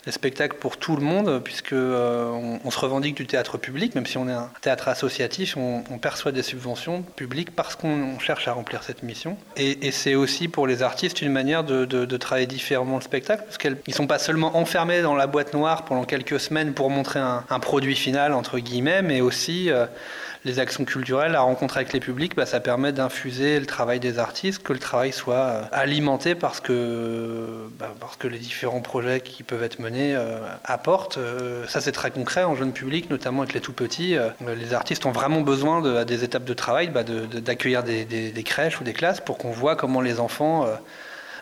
[0.05, 4.17] des spectacles pour tout le monde, puisque euh, se revendique du théâtre public, même si
[4.17, 8.53] on est un théâtre associatif, on, perçoit des subventions publiques parce qu'on on cherche à
[8.53, 9.37] remplir cette mission.
[9.57, 13.77] Et, c'est aussi pour les artistes une manière de, travailler différemment le spectacle, parce qu'ils
[13.87, 17.45] ne sont pas seulement enfermés dans la boîte noire pendant quelques semaines pour montrer un,
[17.51, 19.87] un produit final, entre guillemets, mais aussi euh,
[20.45, 24.19] les actions culturelles, la rencontre avec les publics, bah, ça permet d'infuser le travail des
[24.19, 29.21] artistes, que le travail soit euh, alimenté parce que, bah, parce que les différents projets
[29.21, 31.19] qui peuvent être menés euh, apportent.
[31.19, 34.17] Euh, ça, c'est très concret en jeune public, notamment avec les tout petits.
[34.41, 38.81] Les artistes ont vraiment besoin, de, à des étapes de travail, bah, d'accueillir des, crèches
[38.81, 40.67] ou des classes pour qu'on voit comment les enfants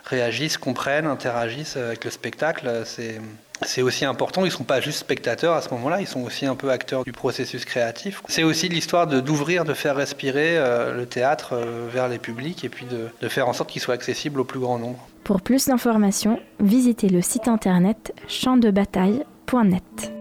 [0.05, 2.81] réagissent, comprennent, interagissent avec le spectacle.
[2.85, 3.19] C'est
[3.63, 6.45] c'est aussi important, ils ne sont pas juste spectateurs à ce moment-là, ils sont aussi
[6.45, 8.21] un peu acteurs du processus créatif.
[8.27, 12.63] C'est aussi l'histoire de- d'ouvrir, de, faire respirer euh, le théâtre euh, vers les publics
[12.63, 15.07] et puis de, de faire en sorte qu'il soit accessible au plus grand nombre.
[15.23, 20.11] Pour plus d'informations, visitez le site internet champdebataille.net.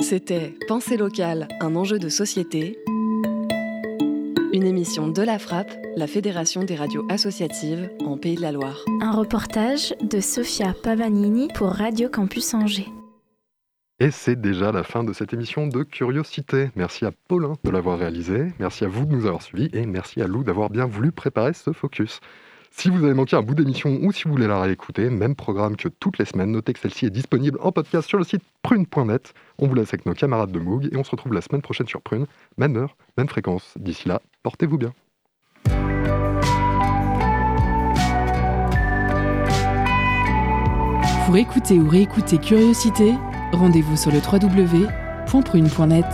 [0.00, 2.78] C'était Pensée locale, un enjeu de société.
[4.52, 8.84] Une émission de la Frappe, la Fédération des radios associatives en Pays de la Loire.
[9.00, 12.88] Un reportage de Sofia Pavanini pour Radio Campus Angers.
[14.00, 16.70] Et c'est déjà la fin de cette émission de Curiosité.
[16.74, 20.20] Merci à Paulin de l'avoir réalisé, merci à vous de nous avoir suivis et merci
[20.20, 22.18] à Lou d'avoir bien voulu préparer ce focus.
[22.70, 25.76] Si vous avez manqué un bout d'émission ou si vous voulez la réécouter, même programme
[25.76, 29.34] que toutes les semaines, notez que celle-ci est disponible en podcast sur le site prune.net.
[29.58, 31.88] On vous laisse avec nos camarades de Moog et on se retrouve la semaine prochaine
[31.88, 33.74] sur Prune, même heure, même fréquence.
[33.76, 34.92] D'ici là, portez-vous bien.
[41.26, 43.14] Pour écouter ou réécouter Curiosité,
[43.52, 46.06] rendez-vous sur le www.prune.net.